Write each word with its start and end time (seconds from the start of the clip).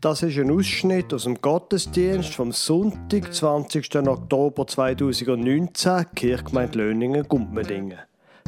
Das 0.00 0.22
ist 0.22 0.38
ein 0.38 0.50
Ausschnitt 0.50 1.12
aus 1.12 1.24
dem 1.24 1.42
Gottesdienst 1.42 2.32
vom 2.32 2.52
Sonntag, 2.52 3.34
20. 3.34 3.96
Oktober 4.08 4.66
2019, 4.66 6.06
Kirchgemeinde 6.14 6.78
Löningen-Gumpmedingen. 6.78 7.98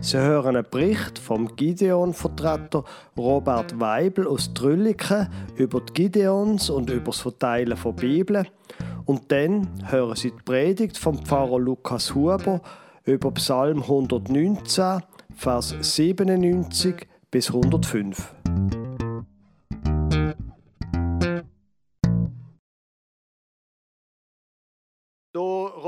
Sie 0.00 0.16
hören 0.16 0.56
einen 0.56 0.66
Bericht 0.70 1.18
vom 1.18 1.54
Gideon-Vertreter 1.54 2.84
Robert 3.18 3.78
Weibel 3.78 4.26
aus 4.26 4.54
Trülliken 4.54 5.28
über 5.56 5.82
die 5.82 5.92
Gideons 5.92 6.70
und 6.70 6.88
über 6.88 7.10
das 7.10 7.20
Verteilen 7.20 7.76
von 7.76 7.96
Bibeln. 7.96 8.48
Und 9.04 9.30
dann 9.30 9.68
hören 9.84 10.16
Sie 10.16 10.30
die 10.30 10.42
Predigt 10.42 10.96
vom 10.96 11.18
Pfarrer 11.18 11.60
Lukas 11.60 12.14
Huber 12.14 12.62
über 13.04 13.30
Psalm 13.32 13.82
119, 13.82 15.02
Vers 15.36 15.74
97 15.82 17.06
bis 17.30 17.48
105. 17.48 18.32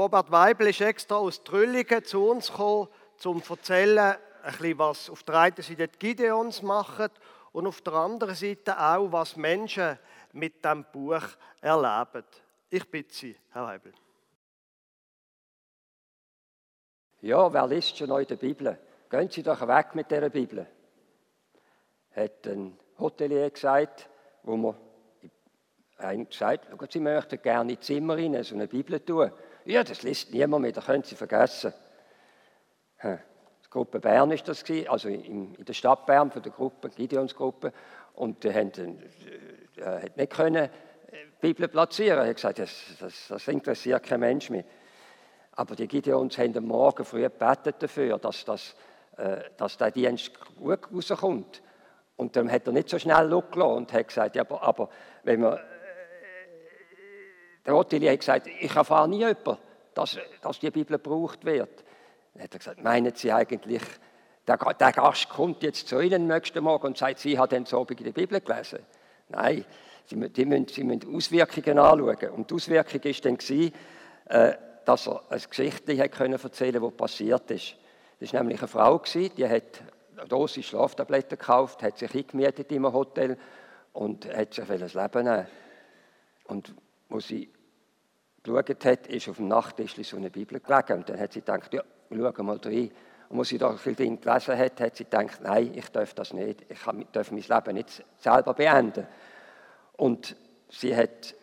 Robert 0.05 0.31
Weibel 0.31 0.67
ist 0.67 0.83
extra 0.83 1.17
aus 1.17 1.43
Trülligen 1.43 2.05
zu 2.05 2.29
uns 2.29 2.49
gekommen, 2.49 2.89
um 3.25 3.43
zu 3.43 3.55
erzählen, 3.55 4.17
ein 4.43 4.53
bisschen, 4.53 4.79
was 4.79 5.09
auf 5.09 5.23
der 5.23 5.37
einen 5.37 5.57
Seite 5.57 5.89
die 5.89 5.99
Gideons 5.99 6.61
machen 6.61 7.09
und 7.53 7.67
auf 7.67 7.81
der 7.81 7.95
anderen 7.95 8.35
Seite 8.35 8.79
auch, 8.79 9.11
was 9.11 9.35
Menschen 9.37 9.99
mit 10.35 10.63
diesem 10.63 10.85
Buch 10.93 11.23
erleben. 11.63 12.27
Ich 12.69 12.87
bitte 12.91 13.15
Sie, 13.15 13.35
Herr 13.53 13.67
Weibel. 13.67 13.95
Ja, 17.23 17.51
wer 17.51 17.67
liest 17.67 17.97
schon 17.97 18.11
in 18.11 18.27
der 18.27 18.37
Bibel? 18.37 18.79
Gehen 19.09 19.31
Sie 19.31 19.43
doch 19.43 19.67
weg 19.67 19.95
mit 19.95 20.11
dieser 20.11 20.29
Bibel. 20.29 20.67
Hat 22.15 22.47
ein 22.47 22.79
Hotelier 22.99 23.49
gesagt, 23.49 24.11
wo 24.43 24.55
man 24.55 24.77
einem 25.97 26.29
gesagt 26.29 26.93
Sie 26.93 27.01
möchten 27.01 27.41
gerne 27.41 27.73
in 27.73 27.81
Zimmer 27.81 28.19
rein, 28.19 28.45
so 28.45 28.55
eine 28.55 28.69
Bibel 28.69 29.01
tun. 29.01 29.33
Ja, 29.67 29.83
das 29.83 30.03
liest 30.03 30.33
niemand 30.33 30.63
mehr, 30.63 30.73
das 30.73 30.87
können 30.87 31.03
Sie 31.03 31.15
vergessen. 31.15 31.73
Die 33.03 33.71
Gruppe 33.71 33.99
Bern 33.99 34.31
ist 34.31 34.47
das 34.47 34.65
also 34.89 35.09
in 35.09 35.55
der 35.65 35.73
Stadt 35.73 36.07
Bern 36.07 36.31
von 36.31 36.43
der 36.43 36.53
Gruppe, 36.53 36.91
Gideonsgruppe. 36.91 37.73
Und 38.15 38.45
die 38.45 38.53
haben, 38.53 38.71
äh, 39.77 40.03
hat 40.03 40.17
nicht 40.17 40.33
können 40.33 40.71
die 41.11 41.17
äh, 41.17 41.27
Bibel 41.41 41.69
platzieren. 41.69 42.21
Er 42.21 42.29
hat 42.29 42.37
gesagt, 42.37 42.59
das, 42.59 42.73
das, 43.01 43.29
das 43.29 43.49
interessiert 43.49 44.05
kein 44.05 44.21
Mensch 44.21 44.51
mehr. 44.51 44.65
Aber 45.53 45.75
die 45.75 45.89
Gideons 45.89 46.39
haben 46.39 46.57
am 46.57 46.67
Morgen 46.67 47.05
früh 47.05 47.23
gebetet 47.23 47.77
dafür, 47.81 48.19
dass, 48.19 48.45
das, 48.45 48.77
äh, 49.17 49.39
dass 49.57 49.77
der 49.77 49.91
Dienst 49.91 50.33
gut 50.57 50.81
rauskommt. 50.93 51.63
Und 52.17 52.37
dann 52.37 52.51
hat 52.51 52.67
er 52.67 52.73
nicht 52.73 52.89
so 52.89 52.99
schnell 52.99 53.27
losgelassen 53.27 53.77
und 53.77 53.93
hat 53.93 54.09
gesagt, 54.09 54.37
ja, 54.37 54.43
aber, 54.43 54.63
aber 54.63 54.89
wenn 55.25 55.41
man 55.41 55.59
der 57.65 57.75
Ottilie 57.75 58.11
hat 58.11 58.21
gesagt, 58.21 58.47
ich 58.47 58.75
erfahre 58.75 59.09
nie 59.09 59.19
jemanden, 59.19 59.57
dass, 59.95 60.19
dass 60.43 60.59
die 60.59 60.71
Bibel 60.71 60.99
gebraucht 60.99 61.45
wird. 61.45 61.85
Dann 62.35 62.43
hat 62.43 62.53
er 62.53 62.59
gesagt, 62.59 62.83
meinen 62.83 63.15
Sie 63.15 63.33
eigentlich, 63.33 63.83
der, 64.47 64.57
der 64.57 64.93
Gast 64.93 65.29
kommt 65.29 65.63
jetzt 65.63 65.89
zu 65.89 66.01
Ihnen 66.01 66.27
nächsten 66.27 66.63
Morgen 66.63 66.89
und 66.89 66.99
sagt, 66.99 67.21
Sie 67.21 67.39
haben 67.39 67.65
so 67.65 67.85
in 67.85 67.97
die 67.97 68.13
Bibel 68.13 68.41
gelesen? 68.41 68.81
Nein, 69.29 69.65
Sie, 70.07 70.17
die 70.17 70.45
müssen, 70.45 70.69
Sie 70.69 70.85
müssen 70.85 71.15
Auswirkungen 71.15 71.79
anschauen. 71.79 72.31
Und 72.31 72.51
die 72.51 72.55
Auswirkung 72.55 73.05
war 73.05 73.13
dann, 73.23 73.39
gewesen, 73.39 73.73
äh, 74.27 74.53
dass 74.85 75.07
er 75.07 75.23
eine 75.31 75.41
Geschichte 75.41 75.97
hat 75.99 76.13
können 76.13 76.35
erzählen 76.35 76.81
konnte, 76.81 76.91
die 76.91 76.97
passiert 76.97 77.51
ist. 77.51 77.77
Das 78.21 78.33
war 78.33 78.41
nämlich 78.41 78.61
eine 78.61 78.69
Frau, 78.69 78.99
die 78.99 79.49
hat 79.49 79.83
eine 80.17 80.29
Dosis 80.29 80.67
Schlaftabletten 80.67 81.39
gekauft, 81.39 81.83
hat 81.83 81.99
sich 81.99 82.15
in 82.15 82.45
einem 82.45 82.93
Hotel 82.93 83.39
und 83.93 84.27
hat 84.35 84.55
sich 84.55 84.71
ein 84.71 84.79
Leben 84.79 85.25
nehmen. 85.25 85.47
Und 86.45 86.75
wo 87.09 87.21
sie 87.21 87.51
geschaut 88.43 88.85
hat, 88.85 89.07
ist 89.07 89.29
auf 89.29 89.37
dem 89.37 89.49
Nachttisch 89.49 89.95
so 90.03 90.17
eine 90.17 90.31
Bibel 90.31 90.61
gelegen. 90.61 90.99
Und 90.99 91.09
dann 91.09 91.19
hat 91.19 91.33
sie 91.33 91.41
gedacht, 91.41 91.73
ja, 91.73 91.83
schau 92.11 92.43
mal 92.43 92.61
rein. 92.63 92.91
Und 93.31 93.39
als 93.39 93.49
sie 93.49 93.59
da 93.59 93.73
viel 93.77 93.95
drin 93.95 94.21
gelesen 94.21 94.59
hat, 94.59 94.81
hat 94.81 94.97
sie 94.97 95.05
gedacht, 95.05 95.41
nein, 95.43 95.73
ich 95.75 95.89
darf 95.89 96.15
das 96.15 96.33
nicht. 96.33 96.65
Ich 96.69 96.79
darf 97.13 97.31
mein 97.31 97.43
Leben 97.43 97.75
nicht 97.75 98.05
selber 98.19 98.55
beenden. 98.55 99.07
Und 99.97 100.37
sie 100.69 100.95
hat 100.95 101.35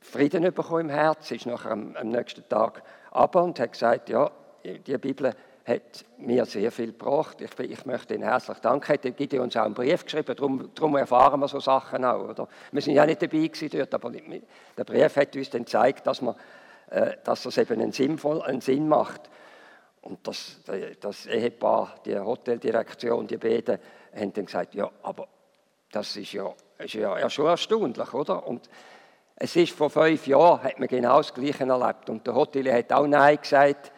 Frieden 0.00 0.42
bekommen 0.52 0.80
im 0.80 0.88
Herz, 0.90 1.28
sie 1.28 1.36
ist 1.36 1.46
nachher 1.46 1.70
am, 1.70 1.94
am 1.96 2.08
nächsten 2.08 2.48
Tag 2.48 2.82
aber 3.12 3.42
und 3.42 3.60
hat 3.60 3.72
gesagt, 3.72 4.08
ja, 4.08 4.30
die 4.64 4.98
Bibel 4.98 5.34
hat 5.64 6.04
mir 6.18 6.44
sehr 6.44 6.72
viel 6.72 6.88
gebracht. 6.88 7.40
Ich, 7.40 7.58
ich 7.58 7.86
möchte 7.86 8.14
Ihnen 8.14 8.24
herzlich 8.24 8.58
danken. 8.58 8.98
Er 9.02 9.10
gibt 9.12 9.34
uns 9.34 9.56
auch 9.56 9.64
einen 9.64 9.74
Brief 9.74 10.04
geschrieben, 10.04 10.34
darum, 10.34 10.70
darum, 10.74 10.96
erfahren 10.96 11.40
wir 11.40 11.48
so 11.48 11.60
Sachen 11.60 12.04
auch. 12.04 12.28
Oder? 12.28 12.48
Wir 12.72 12.82
sind 12.82 12.94
ja 12.94 13.06
nicht 13.06 13.22
dabei 13.22 13.46
gewesen 13.46 13.70
dort, 13.70 13.94
aber 13.94 14.10
der 14.10 14.84
Brief 14.84 15.16
hat 15.16 15.36
uns 15.36 15.50
dann 15.50 15.64
gezeigt, 15.64 16.06
dass, 16.06 16.20
man, 16.20 16.34
äh, 16.90 17.16
dass 17.22 17.44
das 17.44 17.58
eben 17.58 17.80
einen, 17.80 17.92
sinnvoll, 17.92 18.42
einen 18.42 18.60
Sinn 18.60 18.88
macht. 18.88 19.30
Und 20.00 20.26
das, 20.26 20.56
das 21.00 21.26
Ehepaar, 21.26 21.94
die 22.04 22.18
Hoteldirektion, 22.18 23.28
die 23.28 23.36
beiden, 23.36 23.78
haben 24.14 24.32
dann 24.32 24.46
gesagt, 24.46 24.74
ja, 24.74 24.90
aber 25.02 25.28
das 25.92 26.16
ist 26.16 26.32
ja, 26.32 26.52
ist 26.78 26.94
ja, 26.94 27.18
ja 27.18 27.30
schon 27.30 27.46
erstaunlich, 27.46 28.12
oder? 28.12 28.44
Und 28.46 28.68
es 29.36 29.54
ist 29.54 29.72
vor 29.72 29.90
fünf 29.90 30.26
Jahren, 30.26 30.62
hat 30.62 30.78
man 30.80 30.88
genau 30.88 31.18
das 31.18 31.32
Gleiche 31.32 31.64
erlebt. 31.64 32.10
Und 32.10 32.26
der 32.26 32.34
Hotelier 32.34 32.74
hat 32.74 32.92
auch 32.92 33.06
Nein 33.06 33.38
gesagt. 33.40 33.92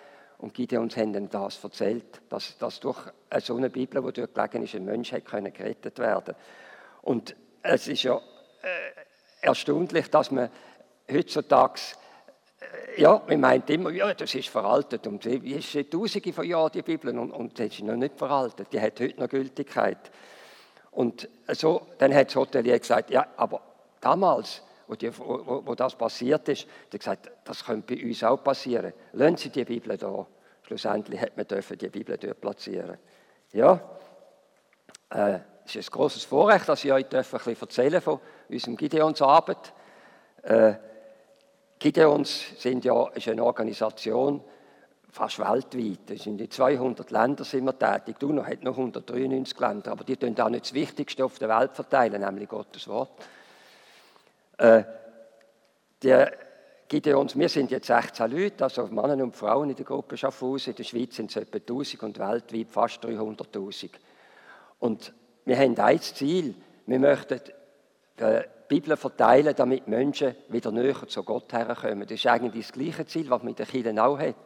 Und 0.45 0.53
Gideons 0.53 0.95
haben 0.99 1.15
ihm 1.15 1.31
das 1.31 1.65
erzählt, 1.65 2.21
dass, 2.29 2.59
dass 2.59 2.79
durch 2.79 2.99
so 3.41 3.57
eine 3.57 3.71
Bibel, 3.71 4.03
die 4.03 4.21
dort 4.21 4.35
gelegen 4.35 4.63
ist, 4.63 4.75
ein 4.75 4.85
Mensch 4.85 5.11
hätte 5.11 5.51
gerettet 5.51 5.99
werden 5.99 6.35
Und 7.01 7.35
es 7.63 7.89
ist 7.89 8.03
ja 8.03 8.17
äh, 8.17 9.41
erstaunlich, 9.41 10.11
dass 10.11 10.31
man 10.31 10.51
heutzutage, 11.11 11.81
äh, 12.61 13.01
ja, 13.01 13.23
man 13.27 13.41
meint 13.41 13.71
immer, 13.71 13.89
ja, 13.89 14.13
das 14.13 14.35
ist 14.35 14.51
veraltet. 14.51 15.07
Und 15.07 15.25
die 15.25 15.55
ist 15.55 15.73
seit 15.73 15.91
tausende 15.91 16.31
von 16.35 16.45
Jahren, 16.45 16.73
die 16.73 16.83
Bibel, 16.83 17.19
und, 17.19 17.31
und 17.31 17.59
das 17.59 17.69
ist 17.69 17.81
noch 17.81 17.97
nicht 17.97 18.19
veraltet. 18.19 18.71
Die 18.71 18.81
hat 18.83 19.01
heute 19.01 19.19
noch 19.19 19.31
Gültigkeit. 19.31 20.11
Und 20.91 21.27
so, 21.53 21.87
dann 21.97 22.15
hat 22.15 22.27
das 22.27 22.37
Hotelier 22.37 22.79
gesagt, 22.79 23.09
ja, 23.09 23.29
aber 23.39 23.63
damals, 23.99 24.61
wo, 24.89 24.95
die, 24.95 25.11
wo, 25.17 25.63
wo 25.65 25.75
das 25.75 25.95
passiert 25.97 26.47
ist, 26.51 26.67
hat 26.93 27.01
gesagt, 27.01 27.31
das 27.47 27.65
könnte 27.65 27.97
bei 27.97 28.05
uns 28.05 28.23
auch 28.23 28.45
passieren. 28.45 28.93
Lassen 29.15 29.39
Sie 29.39 29.49
die 29.49 29.65
Bibel 29.65 29.97
da. 29.97 30.27
Schlussendlich 30.67 31.21
hat 31.21 31.37
man 31.37 31.47
dürfen 31.47 31.77
die 31.77 31.89
Bibel 31.89 32.17
dort 32.17 32.41
platzieren. 32.41 32.97
Ja, 33.53 33.81
äh, 35.11 35.39
es 35.67 35.77
ist 35.77 35.89
ein 35.89 35.93
großes 35.93 36.25
Vorrecht, 36.25 36.69
dass 36.69 36.85
ich 36.85 36.93
euch 36.93 37.05
ein 37.05 37.23
bisschen 37.23 37.57
erzählen 37.61 38.01
von 38.01 38.21
unserem 38.49 38.77
Gideonsabend. 38.77 39.73
Äh, 40.43 40.75
Gideons 41.79 42.61
sind 42.61 42.85
ja, 42.85 43.09
ist 43.09 43.29
eine 43.29 43.45
Organisation, 43.45 44.43
fast 45.11 45.39
weltweit. 45.39 46.19
sind 46.19 46.41
in 46.41 46.51
200 46.51 47.11
Ländern 47.11 47.45
sind 47.45 47.65
wir 47.65 47.79
tätig. 47.79 48.19
Die 48.19 48.25
UNO 48.25 48.45
hat 48.45 48.63
noch 48.63 48.77
193 48.77 49.59
Länder, 49.61 49.93
aber 49.93 50.05
die 50.05 50.17
tun 50.17 50.39
auch 50.41 50.49
nicht 50.49 50.65
das 50.65 50.75
Wichtigste 50.75 51.25
auf 51.25 51.39
der 51.39 51.49
Welt 51.49 51.73
verteilen, 51.75 52.21
nämlich 52.21 52.49
Gottes 52.49 52.89
Wort. 52.89 53.13
Äh, 54.59 54.83
die 56.03 56.27
Gideons, 56.89 57.37
wir 57.37 57.49
sind 57.49 57.71
jetzt 57.71 57.87
16 57.87 58.31
Leute, 58.31 58.65
also 58.65 58.87
Männer 58.89 59.23
und 59.23 59.35
Frauen 59.35 59.71
in 59.71 59.77
der 59.77 59.85
Gruppe 59.85 60.17
Schaffhausen. 60.17 60.73
In 60.73 60.77
der 60.77 60.85
Schweiz 60.85 61.17
sind 61.17 61.31
es 61.31 61.37
etwa 61.37 61.57
1000 61.57 62.03
und 62.03 62.19
weltweit 62.19 62.67
fast 62.71 63.05
300.000. 63.05 63.91
Und 64.81 65.13
wir 65.47 65.59
haben 65.59 65.79
ein 65.79 66.01
Ziel. 66.01 66.55
Wir 66.87 66.99
möchten 66.99 67.41
die 68.19 68.41
Bibel 68.69 68.97
verteilen, 68.97 69.55
damit 69.57 69.89
Menschen 69.89 70.35
wieder 70.49 70.71
näher 70.71 71.09
zu 71.09 71.23
Gott 71.23 71.53
herkommen. 71.53 72.03
Das 72.03 72.13
ist 72.13 72.27
eigentlich 72.27 72.67
das 72.67 72.73
gleiche 72.73 73.07
Ziel, 73.07 73.31
was 73.31 73.43
mit 73.43 73.59
den 73.59 73.67
Kindern 73.67 73.99
auch 73.99 74.19
hat. 74.19 74.37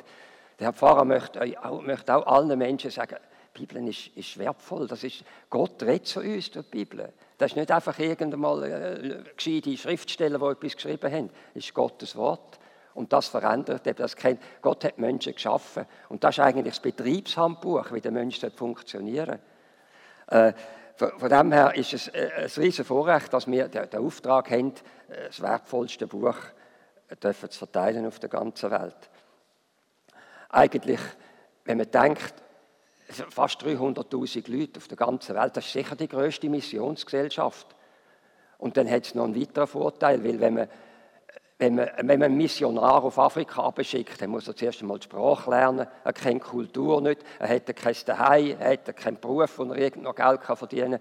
Der 0.58 0.66
Herr 0.66 0.72
Pfarrer 0.72 1.04
möchte 1.04 1.40
auch, 1.62 1.82
möchte 1.82 2.14
auch 2.14 2.26
allen 2.26 2.56
Menschen 2.58 2.90
sagen, 2.90 3.16
die 3.56 3.66
Bibel 3.66 3.88
ist, 3.88 4.16
ist 4.16 4.38
wertvoll. 4.38 4.86
Das 4.86 5.02
ist, 5.02 5.24
Gott 5.50 5.82
redet 5.82 6.06
zu 6.06 6.20
uns 6.20 6.50
durch 6.50 6.66
die 6.66 6.84
Bibel. 6.84 7.12
Das 7.38 7.52
ist 7.52 7.56
nicht 7.56 7.70
einfach 7.70 7.98
irgendein 7.98 8.62
äh, 8.62 9.22
gescheite 9.36 9.76
Schriftsteller, 9.76 10.38
die 10.38 10.44
etwas 10.44 10.76
geschrieben 10.76 11.12
haben. 11.12 11.30
Das 11.54 11.64
ist 11.64 11.74
Gottes 11.74 12.16
Wort. 12.16 12.58
Und 12.94 13.12
das 13.12 13.28
verändert 13.28 13.86
eben 13.86 13.96
das 13.96 14.16
kennt. 14.16 14.42
Gott 14.60 14.84
hat 14.84 14.98
Menschen 14.98 15.32
geschaffen. 15.32 15.86
Und 16.08 16.24
das 16.24 16.36
ist 16.36 16.44
eigentlich 16.44 16.74
das 16.74 16.82
Betriebshandbuch, 16.82 17.92
wie 17.92 18.00
der 18.00 18.10
Mensch 18.10 18.40
funktionieren 18.56 19.38
äh, 20.28 20.52
von 20.96 21.28
dem 21.28 21.52
her 21.52 21.74
ist 21.74 21.92
es 21.92 22.08
äh, 22.08 22.30
ein 22.36 22.50
riesiges 22.56 22.86
Vorrecht, 22.86 23.32
dass 23.32 23.46
wir 23.46 23.68
den 23.68 24.00
Auftrag 24.00 24.50
haben, 24.50 24.74
äh, 25.08 25.26
das 25.26 25.40
wertvollste 25.40 26.06
Buch 26.06 26.36
zu 27.20 27.32
verteilen 27.32 28.06
auf 28.06 28.18
der 28.18 28.28
ganzen 28.28 28.70
Welt. 28.70 29.08
Eigentlich, 30.50 31.00
wenn 31.64 31.78
man 31.78 31.90
denkt, 31.90 32.34
fast 33.08 33.62
300.000 33.62 34.50
Leute 34.50 34.78
auf 34.78 34.88
der 34.88 34.96
ganzen 34.96 35.34
Welt. 35.34 35.56
Das 35.56 35.66
ist 35.66 35.72
sicher 35.72 35.96
die 35.96 36.08
größte 36.08 36.48
Missionsgesellschaft. 36.48 37.74
Und 38.58 38.76
dann 38.76 38.90
hat 38.90 39.06
es 39.06 39.14
noch 39.14 39.24
einen 39.24 39.40
weiteren 39.40 39.66
Vorteil, 39.66 40.22
weil 40.24 40.40
wenn 40.40 40.54
man, 40.54 40.68
wenn 41.58 41.74
man, 41.74 41.88
wenn 41.96 42.06
man 42.06 42.22
einen 42.22 42.36
Missionar 42.36 43.02
auf 43.02 43.18
Afrika 43.18 43.62
abschickt, 43.62 44.20
dann 44.20 44.30
muss 44.30 44.46
er 44.46 44.56
zuerst 44.56 44.82
einmal 44.82 44.98
die 44.98 45.04
Sprache 45.04 45.50
lernen, 45.50 45.86
er 46.04 46.12
kennt 46.12 46.44
die 46.44 46.48
Kultur 46.48 47.00
nicht, 47.00 47.22
er 47.38 47.48
hat 47.48 47.76
kein 47.76 47.94
Zuhause, 47.94 48.56
er 48.58 48.72
hat 48.72 48.96
keinen 48.96 49.20
Beruf, 49.20 49.58
wo 49.58 49.64
er 49.64 49.96
noch 49.96 50.14
Geld 50.14 50.40
verdienen 50.42 51.00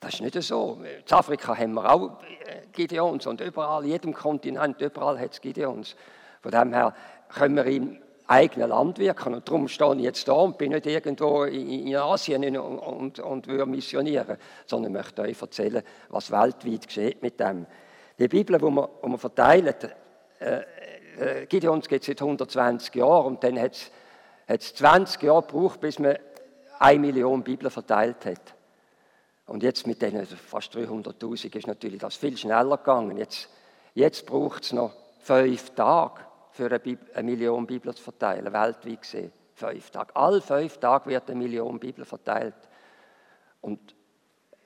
Das 0.00 0.14
ist 0.14 0.20
nicht 0.20 0.40
so. 0.42 0.80
In 0.84 1.12
Afrika 1.12 1.56
haben 1.56 1.74
wir 1.74 1.90
auch 1.90 2.20
äh, 2.22 2.66
Gideons 2.72 3.26
und 3.26 3.40
überall, 3.40 3.84
jedem 3.84 4.14
Kontinent, 4.14 4.80
überall 4.80 5.18
hat 5.18 5.32
es 5.32 5.40
Gideons. 5.40 5.96
Von 6.40 6.52
dem 6.52 6.72
her 6.72 6.94
können 7.28 7.56
wir 7.56 7.66
im 7.66 7.98
eigenen 8.28 8.68
Land 8.68 8.98
wirken. 8.98 9.34
Und 9.34 9.48
darum 9.48 9.66
stehe 9.68 9.96
ich 9.96 10.02
jetzt 10.02 10.28
da 10.28 10.34
und 10.34 10.58
bin 10.58 10.72
nicht 10.72 10.86
irgendwo 10.86 11.44
in 11.44 11.96
Asien 11.96 12.56
und, 12.56 12.78
und, 12.78 13.18
und 13.18 13.46
will 13.48 13.66
missionieren, 13.66 14.36
sondern 14.66 14.92
möchte 14.92 15.22
euch 15.22 15.40
erzählen, 15.40 15.82
was 16.10 16.30
weltweit 16.30 16.86
geschieht 16.86 17.22
mit 17.22 17.40
dem. 17.40 17.66
Die 18.18 18.28
Bibel, 18.28 18.58
die 18.58 18.64
wir, 18.64 18.88
die 19.04 19.08
wir 19.08 19.18
verteilen, 19.18 19.74
äh, 20.40 20.60
äh, 21.18 21.46
Gideons 21.46 21.88
geht 21.88 22.04
seit 22.04 22.20
120 22.20 22.94
Jahren 22.94 23.26
und 23.26 23.42
dann 23.42 23.58
hat 23.58 23.90
es 24.46 24.74
20 24.74 25.22
Jahre 25.22 25.42
gebraucht, 25.42 25.80
bis 25.80 25.98
man 25.98 26.16
eine 26.78 26.98
Million 27.00 27.42
Bibeln 27.42 27.70
verteilt 27.70 28.24
hat. 28.24 28.54
Und 29.46 29.62
jetzt 29.62 29.86
mit 29.86 30.02
den 30.02 30.26
fast 30.26 30.76
300.000 30.76 31.56
ist 31.56 31.66
natürlich 31.66 32.00
das 32.00 32.16
viel 32.16 32.36
schneller 32.36 32.76
gegangen. 32.76 33.16
Jetzt, 33.16 33.48
jetzt 33.94 34.26
braucht 34.26 34.64
es 34.64 34.72
noch 34.72 34.92
fünf 35.20 35.70
Tage 35.70 36.20
für 36.58 36.66
eine, 36.66 36.80
Bibel, 36.80 37.22
Million 37.22 37.66
Bibeln 37.66 37.94
zu 37.94 38.02
verteilen, 38.02 38.52
weltweit 38.52 39.00
gesehen. 39.00 39.32
Fünf 39.54 39.90
Tage. 39.90 40.14
Alle 40.16 40.40
fünf 40.40 40.78
Tage 40.78 41.08
wird 41.08 41.30
eine 41.30 41.38
Million 41.38 41.78
Bibeln 41.78 42.04
verteilt. 42.04 42.56
Und 43.60 43.94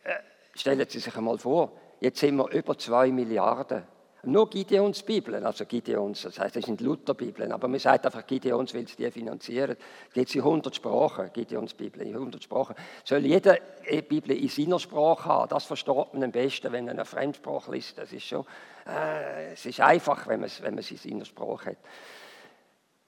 äh, 0.03 0.15
stellen 0.55 0.87
Sie 0.89 0.99
sich 0.99 1.15
einmal 1.15 1.37
vor, 1.37 1.73
jetzt 2.01 2.19
sind 2.21 2.37
wir 2.37 2.51
über 2.51 2.79
zwei 2.79 3.13
Milliarden 3.13 3.83
nur 4.25 4.49
Gideons 4.49 5.03
Bibeln, 5.03 5.45
also 5.45 5.65
Gideons, 5.65 6.23
das 6.23 6.39
heißt, 6.39 6.55
das 6.55 6.65
sind 6.65 6.81
Lutherbibeln, 6.81 7.51
aber 7.51 7.67
man 7.67 7.81
sagt 7.81 8.07
einfach 8.07 8.25
Gideons, 8.25 8.73
weil 8.73 8.87
sie 8.87 8.95
die 8.95 9.11
finanzieren. 9.11 9.77
Es 10.15 10.35
in 10.35 10.43
100 10.43 10.77
Sprachen, 10.77 11.33
Gideons 11.33 11.75
Bibel 11.75 12.03
in 12.03 12.15
100 12.15 12.43
Sprachen. 12.43 12.77
Soll 13.05 13.27
jede 13.27 13.61
Bibel 14.09 14.31
in 14.37 14.49
seiner 14.49 14.79
Sprache 14.79 15.25
haben, 15.25 15.49
das 15.49 15.65
versteht 15.65 16.15
man 16.15 16.23
am 16.23 16.31
besten, 16.31 16.71
wenn 16.71 16.85
man 16.85 16.95
eine 16.95 17.05
Fremdsprache 17.05 17.73
liest. 17.73 17.99
Das 17.99 18.13
ist 18.13 18.23
schon, 18.23 18.45
äh, 18.87 19.55
es 19.55 19.67
ist 19.67 19.81
einfach, 19.81 20.29
wenn 20.29 20.39
man, 20.41 20.47
es, 20.47 20.63
wenn 20.63 20.79
in 20.79 20.85
seiner 20.85 21.25
Sprache 21.25 21.71
hat. 21.71 21.79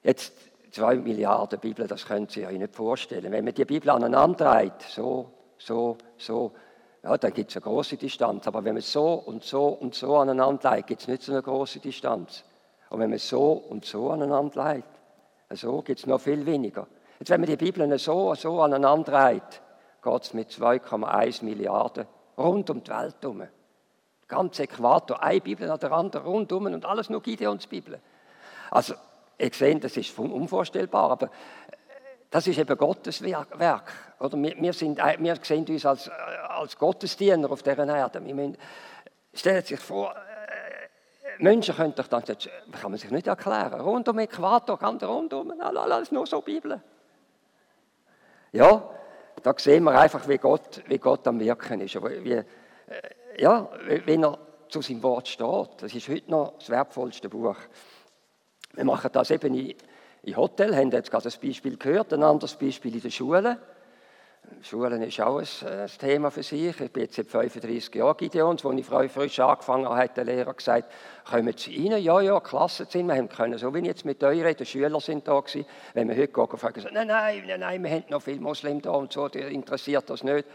Jetzt 0.03 0.33
zwei 0.73 0.97
Milliarden 0.97 1.61
Bibeln, 1.61 1.87
das 1.87 2.07
können 2.07 2.29
Sie 2.29 2.45
sich 2.45 2.59
nicht 2.59 2.75
vorstellen. 2.75 3.31
Wenn 3.31 3.45
man 3.45 3.55
die 3.55 3.65
Bibel 3.65 3.91
aneinander 3.91 4.47
reiht, 4.47 4.83
so, 4.83 5.31
so, 5.59 5.97
so, 6.19 6.53
ja, 7.05 7.19
dann 7.19 7.35
gibt 7.35 7.51
es 7.51 7.57
eine 7.57 7.63
große 7.63 7.99
Distanz. 7.99 8.47
Aber 8.47 8.65
wenn 8.65 8.73
man 8.73 8.83
so 8.83 9.13
und 9.13 9.45
so 9.45 9.67
und 9.69 9.95
so 9.95 10.17
aneinander 10.17 10.75
legt, 10.75 10.87
gibt 10.87 11.03
es 11.03 11.09
nicht 11.09 11.23
so 11.23 11.33
eine 11.33 11.43
große 11.43 11.79
Distanz. 11.79 12.45
Und 12.89 12.99
wenn 12.99 13.11
man 13.11 13.19
so 13.19 13.53
und 13.53 13.85
so 13.85 14.11
aneinander 14.11 14.73
legt, 14.73 14.89
so 15.51 15.83
gibt 15.83 16.01
es 16.01 16.07
noch 16.07 16.21
viel 16.21 16.47
weniger. 16.47 16.87
Jetzt, 17.19 17.29
wenn 17.29 17.43
man 17.43 17.51
die 17.51 17.57
Bibel 17.57 17.99
so 17.99 18.31
und 18.31 18.39
so 18.39 18.63
aneinander 18.63 19.13
reiht, 19.13 19.61
geht 20.03 20.23
es 20.23 20.33
mit 20.33 20.51
2,1 20.51 21.45
Milliarden 21.45 22.07
rund 22.39 22.71
um 22.71 22.83
die 22.83 22.91
Welt 22.91 23.17
herum. 23.21 23.43
Ganz 24.27 24.59
Äquator, 24.59 25.23
eine 25.23 25.43
Bibel 25.43 25.69
nach 25.69 25.79
der 25.79 25.93
anderen 25.93 26.27
rundum 26.27 26.65
und 26.67 26.87
alles 26.87 27.11
nur 27.11 27.23
Gideons 27.23 27.67
Bibel. 27.67 28.01
Also, 28.71 28.95
ich 29.37 29.55
sehe, 29.55 29.79
das 29.79 29.97
ist 29.99 30.19
unvorstellbar, 30.19 31.11
aber 31.11 31.31
das 32.31 32.47
ist 32.47 32.59
eben 32.59 32.77
Gottes 32.79 33.23
Werk. 33.23 33.93
Oder 34.19 34.37
wir, 34.39 34.57
wir, 34.59 34.73
sind, 34.73 34.99
wir 34.99 35.37
sehen 35.43 35.67
uns 35.69 35.87
als, 35.87 36.11
als 36.55 36.79
Gottesdiener 36.79 37.51
auf 37.51 37.63
dieser 37.63 37.87
Erde. 37.87 38.25
Wir 38.25 38.35
müssen, 38.35 38.57
stellt 39.33 39.67
sich 39.67 39.81
vor, 39.81 40.15
äh, 40.15 41.43
Menschen 41.43 41.75
können 41.75 41.95
doch 41.95 42.07
das 42.07 42.29
nicht, 42.29 42.51
kann 42.81 42.91
man 42.91 42.99
sich 42.99 43.11
nicht 43.11 43.27
erklären. 43.27 43.81
Rund 43.81 44.09
um 44.09 44.19
Äquator, 44.19 44.79
ganz 44.79 45.03
rundum, 45.03 45.53
alles 45.61 46.13
nur 46.13 46.27
so 46.27 46.41
Bibel. 46.41 46.81
Ja, 48.53 48.91
da 49.43 49.55
sehen 49.57 49.85
wir 49.85 49.99
einfach, 49.99 50.29
wie 50.29 50.39
Gott, 50.39 50.83
wie 50.87 50.99
Gott 50.99 51.27
am 51.27 51.41
Wirken 51.41 51.81
ist. 51.81 51.95
Wie, 52.03 52.33
äh, 52.33 52.45
ja, 53.39 53.69
wenn 54.05 54.25
er 54.25 54.39
zu 54.69 54.81
seinem 54.81 55.03
Wort 55.03 55.29
steht. 55.29 55.71
Das 55.79 55.95
ist 55.95 56.09
heute 56.09 56.31
noch 56.31 56.55
das 56.59 56.71
wertvollste 56.71 57.29
Buch. 57.29 57.57
Wir 58.73 58.85
machen 58.85 59.11
das 59.13 59.31
eben 59.31 59.55
in 59.55 59.75
im 60.25 60.37
Hotel, 60.37 60.75
haben 60.75 60.91
jetzt 60.91 61.11
gerade 61.11 61.29
ein 61.29 61.41
Beispiel 61.43 61.77
gehört, 61.77 62.13
ein 62.13 62.23
anderes 62.23 62.55
Beispiel 62.55 62.95
in 62.95 63.03
der 63.03 63.11
Schule. 63.11 63.59
Schulen 64.63 65.03
ist 65.03 65.21
auch 65.21 65.39
ein, 65.39 65.47
ein, 65.69 65.91
Thema 65.99 66.31
für 66.31 66.43
sich. 66.43 66.81
Ich 66.81 66.91
bin 66.91 67.03
jetzt 67.03 67.17
seit 67.17 67.27
35 67.29 67.95
Jahren 67.95 68.17
Gideons, 68.17 68.65
als 68.65 68.79
ich 68.79 68.87
frisch 68.87 69.41
angefangen 69.41 69.87
habe, 69.87 69.99
hat 69.99 70.17
der 70.17 70.25
Lehrer 70.25 70.55
gesagt, 70.55 70.91
kommen 71.31 71.55
Sie 71.57 71.89
rein? 71.89 72.03
Ja, 72.03 72.21
ja, 72.21 72.41
Klassenzimmer. 72.41 73.15
Wir 73.15 73.21
haben 73.21 73.29
können, 73.29 73.59
so 73.59 73.75
wie 73.75 73.81
ich 73.81 73.87
jetzt 73.87 74.05
mit 74.05 74.25
euch 74.25 74.43
rede, 74.43 74.55
die 74.55 74.67
Schüler 74.67 75.01
sind 75.01 75.29
da 75.29 75.39
gewesen. 75.39 75.67
Wenn 75.93 76.09
wir 76.09 76.17
heute 76.17 76.29
gehen, 76.29 76.59
fragen 76.59 76.81
sie, 76.81 76.89
nein, 76.93 77.07
nein, 77.07 77.43
nein, 77.47 77.61
nein, 77.61 77.85
wir 77.85 77.91
haben 77.91 78.05
noch 78.09 78.23
viele 78.23 78.41
Muslimen 78.41 78.81
da 78.81 78.93
und 78.93 79.13
so, 79.13 79.29
die 79.29 79.41
interessiert 79.41 80.09
das 80.09 80.25
nicht. 80.25 80.47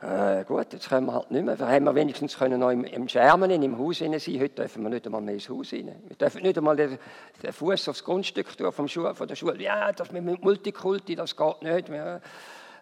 Äh, 0.00 0.44
gut, 0.44 0.72
jetzt 0.72 0.88
können 0.88 1.06
wir 1.06 1.14
halt 1.14 1.30
nicht 1.32 1.44
mehr. 1.44 1.58
Wir 1.58 1.66
haben 1.66 1.84
wir 1.84 1.94
wenigstens 1.94 2.38
können 2.38 2.60
noch 2.60 2.70
im, 2.70 2.84
im 2.84 3.08
Schermen, 3.08 3.50
im 3.50 3.78
Haus 3.78 3.98
sein. 3.98 4.12
Heute 4.12 4.48
dürfen 4.50 4.84
wir 4.84 4.90
nicht 4.90 5.04
einmal 5.06 5.20
mehr 5.20 5.34
ins 5.34 5.48
Haus 5.48 5.72
rein. 5.72 5.92
Wir 6.06 6.16
dürfen 6.16 6.42
nicht 6.42 6.56
einmal 6.56 6.76
den, 6.76 6.98
den 7.42 7.52
Fuß 7.52 7.88
aufs 7.88 8.04
Grundstück 8.04 8.56
tun 8.56 8.70
vom 8.70 8.86
Schu 8.86 9.12
von 9.12 9.26
der 9.26 9.34
Schule. 9.34 9.60
Ja, 9.60 9.90
das 9.90 10.12
mit 10.12 10.24
Multikulti, 10.42 11.16
das 11.16 11.36
geht 11.36 11.62
nicht. 11.62 11.88
Mehr. 11.88 12.20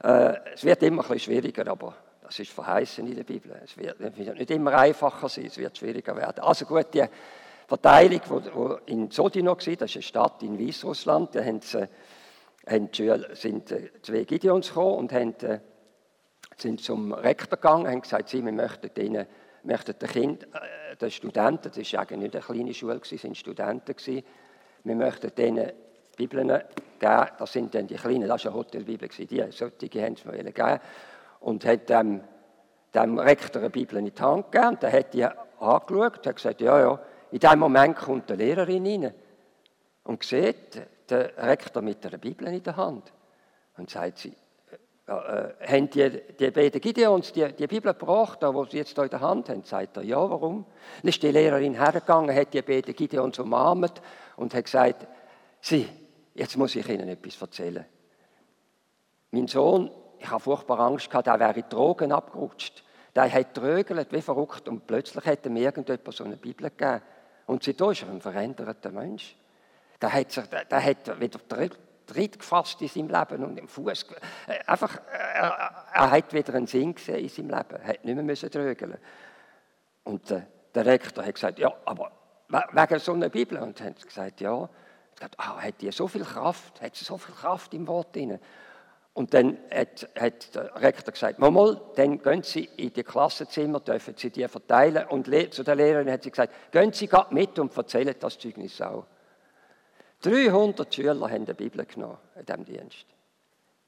Äh, 0.03 0.35
es 0.55 0.65
wird 0.65 0.83
immer 0.83 1.03
ein 1.03 1.09
bisschen 1.09 1.33
schwieriger, 1.33 1.67
aber 1.69 1.95
das 2.23 2.39
ist 2.39 2.51
verheißen 2.51 3.07
in 3.07 3.17
der 3.17 3.25
Bibel. 3.25 3.53
Es 3.65 3.77
wird, 3.77 4.01
nicht 4.01 4.51
immer 4.51 4.75
einfacher 4.75 5.29
sein, 5.29 5.47
es 5.47 5.59
wird 5.59 5.77
schwieriger 5.79 6.17
werden. 6.17 6.41
Also 6.41 6.65
gut, 6.67 6.93
die 6.93 7.05
Verteilung, 7.67 8.21
die 8.87 8.93
in 8.93 9.11
Sodino 9.11 9.53
war, 9.53 9.57
das 9.57 9.67
ist 9.67 9.97
eine 9.97 10.03
Stadt 10.03 10.43
in 10.43 10.59
Weißrussland, 10.59 11.35
da 11.35 11.45
haben 11.45 11.61
sie, 11.61 11.89
Schüler, 12.93 13.35
sind 13.35 13.71
äh, 13.71 13.91
zwei 14.03 14.25
Gideons 14.25 14.69
gekommen 14.69 14.99
und 14.99 15.13
haben 15.13 15.35
äh, 15.41 15.61
sind 16.57 16.81
zum 16.81 17.13
Rektor 17.13 17.59
gegangen, 17.59 17.87
haben 17.87 18.01
gesagt, 18.01 18.29
sie, 18.29 18.45
wir 18.45 18.53
möchten 18.53 18.93
denen, 18.95 19.27
möchten 19.63 19.99
den 19.99 20.09
Kind, 20.09 20.49
den 21.01 21.11
Studenten, 21.11 21.71
das 21.75 21.93
war 21.93 22.01
eigentlich 22.01 22.19
nicht 22.19 22.35
eine 22.35 22.45
kleine 22.45 22.75
Schule, 22.75 23.01
es 23.03 23.25
waren 23.25 23.35
Studenten, 23.35 23.95
wir 24.85 24.95
möchten 24.95 25.35
denen 25.35 25.73
Bibeln 26.17 26.49
geben, 26.49 27.27
das 27.39 27.53
sind 27.53 27.75
dann 27.75 27.87
die 27.87 27.95
kleinen, 27.95 28.29
das 28.29 28.45
war 28.45 28.53
eine 28.53 28.59
Hotelbibel, 28.59 29.09
die 29.09 29.45
solche 29.51 30.03
haben 30.03 30.17
sie 30.17 30.29
mir 30.29 30.45
gegeben, 30.45 30.81
und 31.41 31.65
hat 31.65 31.89
dem, 31.89 32.21
dem 32.95 33.19
Rektor 33.19 33.61
eine 33.63 33.71
Bibel 33.71 33.99
in 33.99 34.07
die 34.07 34.23
Hand 34.23 34.51
gegeben, 34.51 34.75
und 34.75 34.83
der 34.83 34.93
hat 34.93 35.15
die 35.15 35.25
angeschaut, 35.25 36.19
und 36.19 36.27
hat 36.27 36.37
gesagt, 36.37 36.61
ja, 36.61 36.81
ja, 36.81 37.01
in 37.31 37.39
dem 37.39 37.59
Moment 37.59 37.97
kommt 37.97 38.31
die 38.31 38.35
Lehrerin 38.35 38.87
rein 38.87 39.15
und 40.05 40.23
sieht 40.23 40.81
den 41.11 41.27
Rektor 41.37 41.83
mit 41.83 42.05
einer 42.07 42.19
Bibel 42.19 42.47
in 42.49 42.63
der 42.63 42.77
Hand 42.77 43.13
und 43.77 43.91
sagt 43.91 44.19
sie, 44.19 44.33
äh, 45.07 45.13
haben 45.13 45.91
die, 45.91 46.11
die 46.39 46.51
beiden 46.51 46.81
Gideons 46.81 47.33
die, 47.33 47.53
die 47.53 47.67
Bibel 47.67 47.93
gebracht, 47.93 48.43
die 48.43 48.71
sie 48.71 48.79
jetzt 48.79 48.99
in 48.99 49.09
der 49.09 49.21
Hand 49.21 49.49
haben? 49.49 49.63
Sagt 49.65 49.97
er, 49.99 50.03
ja, 50.03 50.19
warum? 50.19 50.67
Dann 51.03 51.09
ist 51.09 51.23
die 51.23 51.31
Lehrerin 51.31 51.75
hergegangen, 51.75 52.35
hat 52.35 52.55
die 52.55 52.63
beiden 52.63 52.95
Gideons 52.95 53.39
umarmt 53.39 54.01
und 54.37 54.55
hat 54.55 54.65
gesagt, 54.65 55.07
sie, 55.61 55.89
jetzt 56.37 56.57
muss 56.57 56.75
ich 56.75 56.89
Ihnen 56.89 57.09
etwas 57.09 57.41
erzählen. 57.41 57.85
Mein 59.31 59.49
Sohn, 59.49 59.91
ich 60.19 60.31
habe 60.31 60.41
furchtbar 60.41 60.81
Angst 60.81 61.11
gehabt, 61.11 61.27
er 61.27 61.41
wäre 61.41 61.59
in 61.59 61.69
Drogen 61.69 62.13
abgerutscht. 62.13 62.85
Der 63.15 63.33
hat 63.33 63.55
trögelt 63.55 64.13
wie 64.13 64.21
verrückt 64.21 64.69
und 64.69 64.87
plötzlich 64.87 65.25
hat 65.25 65.45
mir 65.47 65.63
irgendjemand 65.63 66.15
so 66.15 66.25
eine 66.25 66.37
Bibel 66.37 66.71
gegeben. 66.71 67.03
Und 67.47 67.63
seitdem 67.63 67.91
ist 67.91 68.03
er 68.03 68.11
ein 68.11 68.21
veränderter 68.21 68.91
Mensch. 68.91 69.37
Der 70.01 70.13
hat, 70.13 70.31
sich, 70.31 70.47
der, 70.47 70.65
der 70.65 70.85
hat 70.85 71.21
wieder 71.21 71.39
Tritt 72.07 72.39
gefasst 72.39 72.81
in 72.83 72.89
seinem 72.89 73.09
Leben 73.09 73.45
und 73.45 73.59
im 73.59 73.67
Fuß. 73.67 74.07
Äh, 74.47 74.65
einfach, 74.67 75.01
er, 75.11 75.85
er, 75.93 76.11
hat 76.11 76.33
wieder 76.33 76.55
einen 76.55 76.67
Sinn 76.67 76.95
gesehen 76.95 77.19
in 77.19 77.29
seinem 77.29 77.51
Leben. 77.51 77.83
Er 77.83 77.89
hat 77.89 78.05
nicht 78.05 78.15
mehr 78.15 78.25
müssen 78.25 78.51
trögeln. 78.51 78.97
Und 80.05 80.31
äh, 80.31 80.43
der 80.75 80.87
Rektor 80.87 81.25
hat 81.25 81.35
gesagt, 81.35 81.59
ja, 81.59 81.73
aber 81.85 82.13
wegen 82.49 82.99
so 83.01 83.13
einer 83.13 83.29
Bibel. 83.29 83.59
Und 83.59 83.81
er 83.81 83.87
hat 83.87 84.07
gesagt, 84.07 84.41
ja. 84.41 84.69
Hat, 85.21 85.33
ah, 85.39 85.61
hat 85.61 85.81
die 85.81 85.91
so 85.93 86.09
viel 86.09 86.25
Kraft, 86.25 86.81
hat 86.81 86.95
so 86.95 87.17
viel 87.17 87.35
Kraft 87.35 87.73
im 87.75 87.87
Wort 87.87 88.15
drin. 88.15 88.39
Und 89.15 89.33
dann 89.33 89.57
hat, 89.75 90.07
hat, 90.19 90.55
der 90.55 90.75
Rektor 90.83 91.13
gesagt, 91.13 91.39
mal, 91.39 91.81
dann 91.95 92.21
gehen 92.21 92.43
Sie 92.43 92.69
in 92.77 92.93
die 92.93 93.03
Klassenzimmer, 93.03 93.81
dürfen 93.81 94.15
Sie 94.15 94.29
die 94.29 94.47
verteilen. 94.47 95.07
Und 95.07 95.27
zu 95.55 95.63
der 95.63 95.75
Lehrerin 95.75 96.11
hat 96.11 96.23
sie 96.23 96.31
gesagt, 96.31 96.53
gehen 96.71 96.93
Sie 96.93 97.09
mit 97.31 97.59
und 97.59 97.75
erzählen 97.75 98.15
das 98.21 98.39
Zeugnis 98.39 98.79
auch. 98.83 99.07
300 100.21 100.95
Schüler 100.95 101.31
haben 101.31 101.47
die 101.47 101.55
Bibel 101.55 101.85
genommen 101.87 102.19
in 102.39 102.45
diesem 102.45 102.65
Dienst. 102.67 103.07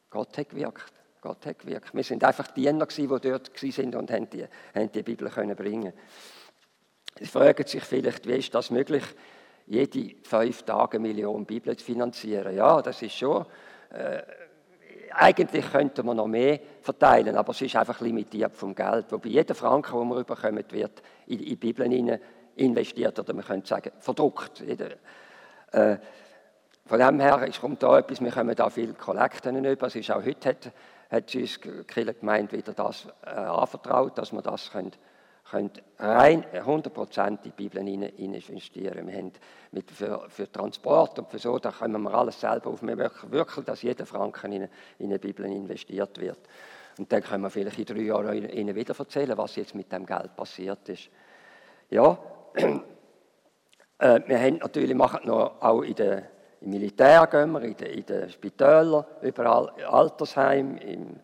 Gott 0.09 0.39
hat 0.39 0.49
gewirkt. 0.49 0.93
Gott 1.21 1.45
hat 1.45 1.59
gewirkt. 1.59 1.95
Wir 1.95 2.05
sind 2.05 2.25
einfach 2.25 2.49
Diener, 2.53 2.87
die 2.87 3.07
dort 3.07 3.23
waren 3.63 3.95
und 3.97 4.11
haben 4.11 4.31
die, 4.31 4.47
haben 4.75 4.93
die 4.93 5.03
Bibel 5.03 5.29
können 5.29 5.57
bringen 5.57 5.93
Sie 7.19 7.27
fragen 7.27 7.67
sich 7.67 7.83
vielleicht, 7.83 8.27
wie 8.29 8.35
ist 8.35 8.55
das 8.55 8.71
möglich, 8.71 9.03
jede 9.69 10.15
fünf 10.23 10.63
Tage 10.63 10.99
eine 10.99 11.09
Million 11.09 11.45
Bibel 11.45 11.77
zu 11.77 11.85
finanzieren? 11.85 12.55
Ja, 12.55 12.83
das 12.83 13.03
ist 13.03 13.15
schon. 13.15 13.45
Äh, 13.91 14.23
eigentlich 15.11 15.71
könnte 15.73 16.03
man 16.03 16.17
noch 16.17 16.27
mehr 16.27 16.61
verteilen, 16.83 17.37
aber 17.37 17.53
es 17.53 17.63
ist 17.63 17.77
einfach 17.77 18.01
limitiert 18.01 18.57
vom 18.57 18.75
Geld. 18.75 19.07
Wobei 19.11 19.31
jeder 19.31 19.55
Franken, 19.55 19.99
den 19.99 20.09
wir 20.09 20.25
bekommen, 20.25 20.65
wird 20.71 21.03
in, 21.27 21.39
die 21.39 21.57
Bibeln 21.57 22.19
investiert 22.57 23.19
oder 23.19 23.33
man 23.33 23.45
könnte 23.45 23.69
sagen, 23.69 23.91
verdruckt. 23.99 24.63
Äh, 24.63 25.99
von 26.85 26.99
dem 26.99 27.21
her 27.21 27.47
ist, 27.47 27.61
kommt 27.61 27.83
da 27.83 27.99
etwas, 27.99 28.21
wir 28.21 28.31
kommen 28.31 28.55
da 28.55 28.71
viele 28.71 28.95
Kollekten 28.95 29.65
über. 29.65 29.87
Es 29.87 29.97
ist 29.97 30.11
auch 30.11 30.25
heute 30.25 30.49
hat 30.49 30.73
hat 31.11 31.35
uns 31.35 31.61
Kirche 31.61 32.15
gemeint 32.15 32.53
wieder 32.53 32.73
das 32.73 33.09
äh, 33.25 33.31
anvertraut, 33.31 34.19
dass 34.19 34.33
wir 34.33 34.43
das 34.43 34.71
können, 34.71 34.93
können 35.51 35.71
rein 35.99 36.45
100% 36.53 37.29
in 37.29 37.39
die 37.43 37.51
Bibel 37.51 37.87
investieren. 37.89 39.07
Wir 39.07 39.17
haben 39.17 39.33
mit 39.73 39.91
für, 39.91 40.29
für 40.29 40.51
Transport 40.51 41.19
und 41.19 41.31
für 41.31 41.39
so, 41.39 41.59
da 41.59 41.71
können 41.71 42.03
wir 42.03 42.15
alles 42.15 42.41
selber 42.41 42.71
auf. 42.71 42.83
Wir 42.83 42.97
möchten 42.97 43.31
wirklich, 43.31 43.65
dass 43.65 43.83
jeder 43.83 44.07
Franken 44.07 44.53
in, 44.53 44.69
in 44.99 45.07
eine 45.07 45.19
Bibel 45.19 45.47
investiert 45.47 46.19
wird. 46.21 46.39
Und 46.99 47.13
dann 47.13 47.23
können 47.23 47.43
wir 47.45 47.51
vielleicht 47.51 47.79
in 47.79 47.85
drei 47.85 48.03
Jahren 48.03 48.51
Ihnen 48.51 48.75
wieder 48.75 48.95
erzählen, 48.99 49.39
was 49.39 49.57
jetzt 49.57 49.75
mit 49.75 49.91
dem 49.93 50.05
Geld 50.05 50.35
passiert 50.37 50.89
ist. 50.89 51.09
Ja, 51.91 52.19
äh, 53.99 54.21
wir 54.27 54.39
haben 54.39 54.57
natürlich, 54.57 54.95
machen 54.95 55.21
noch 55.25 55.63
auch 55.63 55.83
in 55.83 55.95
der, 55.95 56.25
im 56.61 56.71
Militär 56.71 57.27
gehen 57.29 57.53
wir, 57.53 57.63
in 57.63 57.77
den, 57.77 57.87
in 57.89 58.05
den 58.05 58.29
Spitälern, 58.31 59.05
überall 59.23 59.71
Altersheim, 59.85 60.77
im 60.79 61.21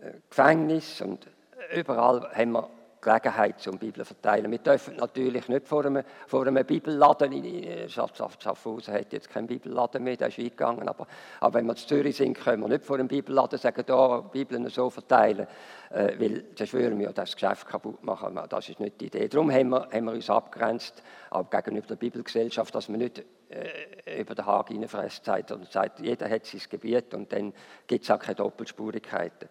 äh, 0.00 0.12
Gefängnis 0.28 1.00
und 1.00 1.26
überall 1.74 2.30
haben 2.34 2.52
wir 2.52 2.75
Gelegenheit 3.00 3.60
zum 3.60 3.78
Bibel 3.78 4.04
verteilen. 4.04 4.50
Wir 4.50 4.58
dürfen 4.58 4.96
natürlich 4.96 5.48
nicht 5.48 5.68
vor 5.68 5.84
einem, 5.84 6.02
vor 6.26 6.46
einem 6.46 6.64
Bibelladen, 6.64 7.32
in 7.32 7.88
Schaffhausen 7.88 8.94
hat 8.94 9.12
jetzt 9.12 9.30
keinen 9.30 9.46
Bibelladen 9.46 10.02
mehr, 10.02 10.16
der 10.16 10.28
ist 10.28 10.38
eingegangen, 10.38 10.88
aber, 10.88 11.06
aber 11.40 11.58
wenn 11.58 11.66
wir 11.66 11.76
zu 11.76 11.86
Zürich 11.86 12.16
sind, 12.16 12.34
können 12.34 12.62
wir 12.62 12.68
nicht 12.68 12.84
vor 12.84 12.98
einem 12.98 13.08
Bibelladen 13.08 13.58
sagen, 13.58 13.82
da 13.86 14.20
Bibeln 14.20 14.68
so 14.68 14.90
verteilen, 14.90 15.46
äh, 15.90 16.18
weil 16.18 16.42
dann 16.54 16.66
schwören 16.66 16.98
wir 16.98 17.12
das 17.12 17.34
Geschäft 17.34 17.66
kaputt 17.66 18.02
machen. 18.02 18.38
Das 18.48 18.68
ist 18.68 18.80
nicht 18.80 19.00
die 19.00 19.06
Idee. 19.06 19.28
Darum 19.28 19.50
haben 19.50 19.68
wir, 19.70 19.88
haben 19.92 20.04
wir 20.04 20.12
uns 20.12 20.28
abgegrenzt, 20.28 21.02
auch 21.30 21.48
gegenüber 21.48 21.86
der 21.86 21.96
Bibelgesellschaft, 21.96 22.74
dass 22.74 22.88
wir 22.88 22.96
nicht 22.96 23.24
äh, 23.48 24.20
über 24.20 24.34
den 24.34 24.44
Haag 24.44 24.70
reinfressen 24.70 25.22
sondern 25.46 25.70
sagt, 25.70 26.00
jeder 26.00 26.28
hat 26.28 26.46
sein 26.46 26.60
Gebiet 26.68 27.14
und 27.14 27.32
dann 27.32 27.52
gibt 27.86 28.04
es 28.04 28.10
auch 28.10 28.18
keine 28.18 28.34
Doppelspurigkeiten. 28.34 29.48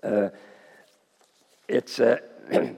Äh, 0.00 0.30
Jetzt 1.68 1.98
äh, 1.98 2.20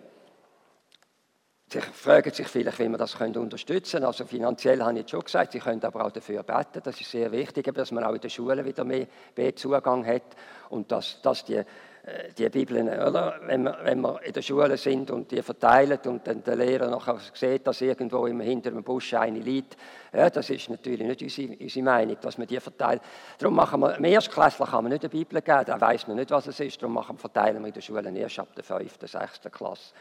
Sie 1.68 1.80
fragen 1.80 2.30
sich 2.30 2.46
vielleicht, 2.46 2.78
wie 2.78 2.88
man 2.88 2.98
das 2.98 3.16
unterstützen 3.16 3.96
können. 3.96 4.06
Also 4.06 4.24
finanziell 4.24 4.80
habe 4.80 4.92
ich 4.92 4.98
jetzt 4.98 5.10
schon 5.10 5.20
gesagt, 5.20 5.50
Sie 5.50 5.58
können 5.58 5.82
aber 5.82 6.04
auch 6.04 6.12
dafür 6.12 6.44
beten. 6.44 6.80
Das 6.80 7.00
ist 7.00 7.10
sehr 7.10 7.32
wichtig, 7.32 7.74
dass 7.74 7.90
man 7.90 8.04
auch 8.04 8.14
in 8.14 8.20
den 8.20 8.30
Schulen 8.30 8.64
wieder 8.64 8.84
mehr, 8.84 9.08
Zugang 9.56 10.06
hat 10.06 10.36
und 10.70 10.92
dass, 10.92 11.20
dass 11.22 11.44
die 11.44 11.60
die 12.38 12.48
Bibeln, 12.48 12.88
oder? 12.88 13.40
Wenn, 13.46 13.64
wir, 13.64 13.78
wenn 13.82 14.00
wir 14.00 14.22
in 14.22 14.32
der 14.32 14.42
Schule 14.42 14.76
sind 14.76 15.10
und 15.10 15.30
die 15.30 15.42
verteilen 15.42 15.98
und 16.06 16.26
dann 16.26 16.42
der 16.44 16.54
Lehrer 16.54 16.88
nachher 16.88 17.18
sieht, 17.34 17.66
dass 17.66 17.80
irgendwo 17.80 18.26
immer 18.26 18.44
hinter 18.44 18.70
einem 18.70 18.84
Busch 18.84 19.14
eine 19.14 19.40
liegt, 19.40 19.76
ja, 20.12 20.30
das 20.30 20.48
ist 20.50 20.70
natürlich 20.70 21.06
nicht 21.06 21.22
unsere, 21.22 21.56
unsere 21.60 21.84
Meinung, 21.84 22.16
dass 22.20 22.38
wir 22.38 22.46
die 22.46 22.60
verteilen. 22.60 23.00
Darum 23.38 23.56
machen 23.56 23.80
wir, 23.80 23.96
im 23.96 24.04
Erstklässler 24.04 24.66
kann 24.66 24.84
man 24.84 24.92
nicht 24.92 25.02
eine 25.02 25.10
Bibel 25.10 25.42
geben, 25.42 25.64
da 25.66 25.80
weiß 25.80 26.06
man 26.06 26.16
nicht, 26.16 26.30
was 26.30 26.46
es 26.46 26.60
ist, 26.60 26.80
darum 26.80 26.94
machen, 26.94 27.18
verteilen 27.18 27.60
wir 27.60 27.68
in 27.68 27.74
der 27.74 27.80
Schule 27.80 28.08
erst 28.16 28.38
ab 28.38 28.48
der 28.54 28.62
5., 28.62 28.98
6. 29.00 29.40
Klasse. 29.50 29.92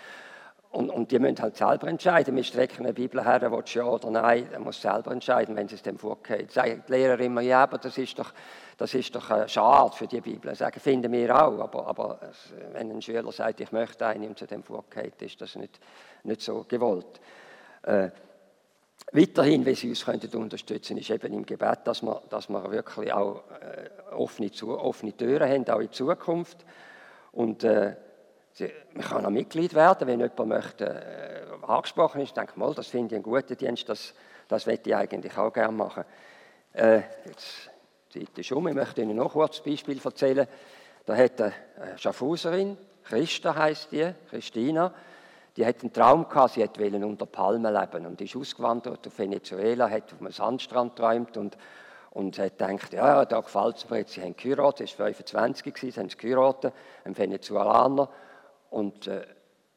Und, 0.76 0.90
und, 0.90 1.10
die 1.10 1.20
müssen 1.20 1.42
halt 1.42 1.56
selber 1.56 1.88
entscheiden. 1.88 2.36
Wir 2.36 2.44
strecken 2.44 2.86
eine 2.86 2.94
Bibel 2.94 3.24
her, 3.24 3.50
willst 3.50 3.74
du 3.76 3.80
ja 3.80 3.86
oder 3.86 4.12
nein, 4.12 4.50
er 4.52 4.60
muss 4.60 4.82
selber 4.82 5.12
entscheiden, 5.12 5.56
wenn 5.56 5.70
sie 5.70 5.76
es 5.76 5.82
dem 5.84 5.98
vorgeht. 5.98 6.52
Sagen 6.52 6.84
die 6.86 6.92
Lehrer 6.92 7.18
immer, 7.22 7.40
ja, 7.40 7.64
aber 7.64 7.78
das 7.78 7.98
ist 7.98 8.20
doch, 8.20 8.34
das 8.76 8.94
ist 8.94 9.16
doch 9.16 9.30
äh, 9.30 9.48
schade 9.48 9.96
für 9.96 10.06
die 10.06 10.20
Bibel. 10.20 10.54
Sagen, 10.54 10.78
finden 10.82 11.14
wir 11.14 11.34
auch, 11.34 11.60
aber, 11.60 11.88
aber 11.88 12.20
wenn 12.74 12.92
ein 12.92 13.02
Schüler 13.02 13.32
sagt, 13.32 13.62
ich 13.62 13.72
möchte 13.72 14.06
eine 14.06 14.28
und 14.28 14.38
zu 14.38 14.48
dem 14.48 14.64
vorgeht, 14.64 15.22
ist 15.22 15.40
das 15.40 15.56
nicht, 15.56 15.80
nicht 16.26 16.42
so 16.42 16.66
gewollt. 16.68 17.22
Äh, 17.84 18.10
weiterhin, 19.14 19.66
wie 19.66 19.76
Sie 19.76 19.88
uns 19.88 20.04
könnten 20.04 20.36
unterstützen 20.36 20.98
ist 20.98 21.10
eben 21.10 21.32
im 21.32 21.46
Gebet, 21.46 21.80
dass 21.86 22.02
wir, 22.02 22.22
dass 22.30 22.50
wir 22.50 22.70
wirklich 22.70 23.14
auch 23.14 23.44
äh, 23.62 24.14
offene, 24.14 24.52
offene 24.62 25.16
Türen 25.16 25.50
haben, 25.50 25.70
auch 25.70 25.80
in 25.80 25.94
Zukunft. 25.94 26.66
Und 27.32 27.64
äh, 27.64 27.96
man 28.94 29.06
kann 29.06 29.26
auch 29.26 29.30
Mitglied 29.30 29.74
werden, 29.74 30.08
wenn 30.08 30.20
jemand 30.20 30.48
möchte, 30.48 30.86
äh, 30.86 31.66
angesprochen 31.66 32.22
ist. 32.22 32.30
Ich 32.30 32.34
denke 32.34 32.58
mal, 32.58 32.74
das 32.74 32.88
finde 32.88 33.16
ich 33.16 33.16
einen 33.16 33.24
guten 33.24 33.58
Dienst, 33.58 33.90
das, 33.90 34.14
das 34.48 34.66
möchte 34.66 34.90
ich 34.90 34.96
eigentlich 34.96 35.38
auch 35.38 35.52
gerne 35.52 35.74
machen. 35.74 36.06
Äh, 36.74 37.02
jetzt 37.26 37.70
die 38.14 38.26
Zeit 38.26 38.38
ist 38.38 38.52
um, 38.54 38.68
ich 38.68 38.74
möchte 38.74 39.02
Ihnen 39.02 39.18
noch 39.18 39.36
ein 39.36 39.50
Beispiel 39.66 40.00
erzählen. 40.04 40.48
Da 41.06 41.16
hat 41.18 41.42
eine 41.42 41.54
Schaffhauserin, 41.98 42.78
Christa 43.04 43.56
heißt 43.56 43.92
die, 43.92 44.14
Christina, 44.30 44.94
die 45.58 45.66
hat 45.66 45.82
einen 45.82 45.94
Traum 45.94 46.28
gehabt, 46.28 46.54
sie 46.54 46.62
wollte 46.62 47.06
unter 47.06 47.26
Palmen 47.26 47.74
leben 47.74 48.06
und 48.06 48.20
ist 48.22 48.36
ausgewandert 48.36 49.06
auf 49.06 49.20
Venezuela, 49.20 49.90
hat 49.90 50.14
auf 50.14 50.22
einem 50.22 50.32
Sandstrand 50.32 50.96
geträumt 50.96 51.38
und, 51.38 51.58
und 52.12 52.40
hat 52.40 52.58
gedacht, 52.58 52.94
ja, 52.94 53.26
da 53.26 53.42
gefällt 53.42 53.78
es 53.78 53.90
mir 53.90 54.00
jetzt. 54.00 54.14
Sie 54.14 54.22
haben 54.22 54.36
geheiratet, 54.36 54.88
sie 54.88 54.98
war 54.98 55.14
25, 55.14 55.78
sie 55.78 55.92
haben 55.92 56.08
geheiratet, 56.08 56.74
ein 57.04 57.18
Venezuelaner 57.18 58.10
und 58.70 59.08
äh, 59.08 59.26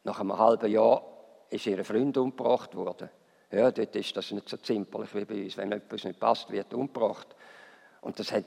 nach 0.04 0.20
einem 0.20 0.38
halben 0.38 0.70
Jahr 0.70 1.02
ist 1.50 1.66
ihr 1.66 1.84
Freund 1.84 2.16
umgebracht 2.16 2.74
worden. 2.74 3.10
Ja, 3.50 3.70
dort 3.70 3.96
ist 3.96 4.16
das 4.16 4.30
nicht 4.30 4.48
so 4.48 4.58
zimperlich 4.58 5.14
wie 5.14 5.24
bei 5.24 5.44
uns. 5.44 5.56
Wenn 5.56 5.72
etwas 5.72 6.04
nicht 6.04 6.20
passt, 6.20 6.50
wird 6.50 6.74
umgebracht. 6.74 7.34
Und 8.00 8.18
das, 8.18 8.30
hat, 8.30 8.44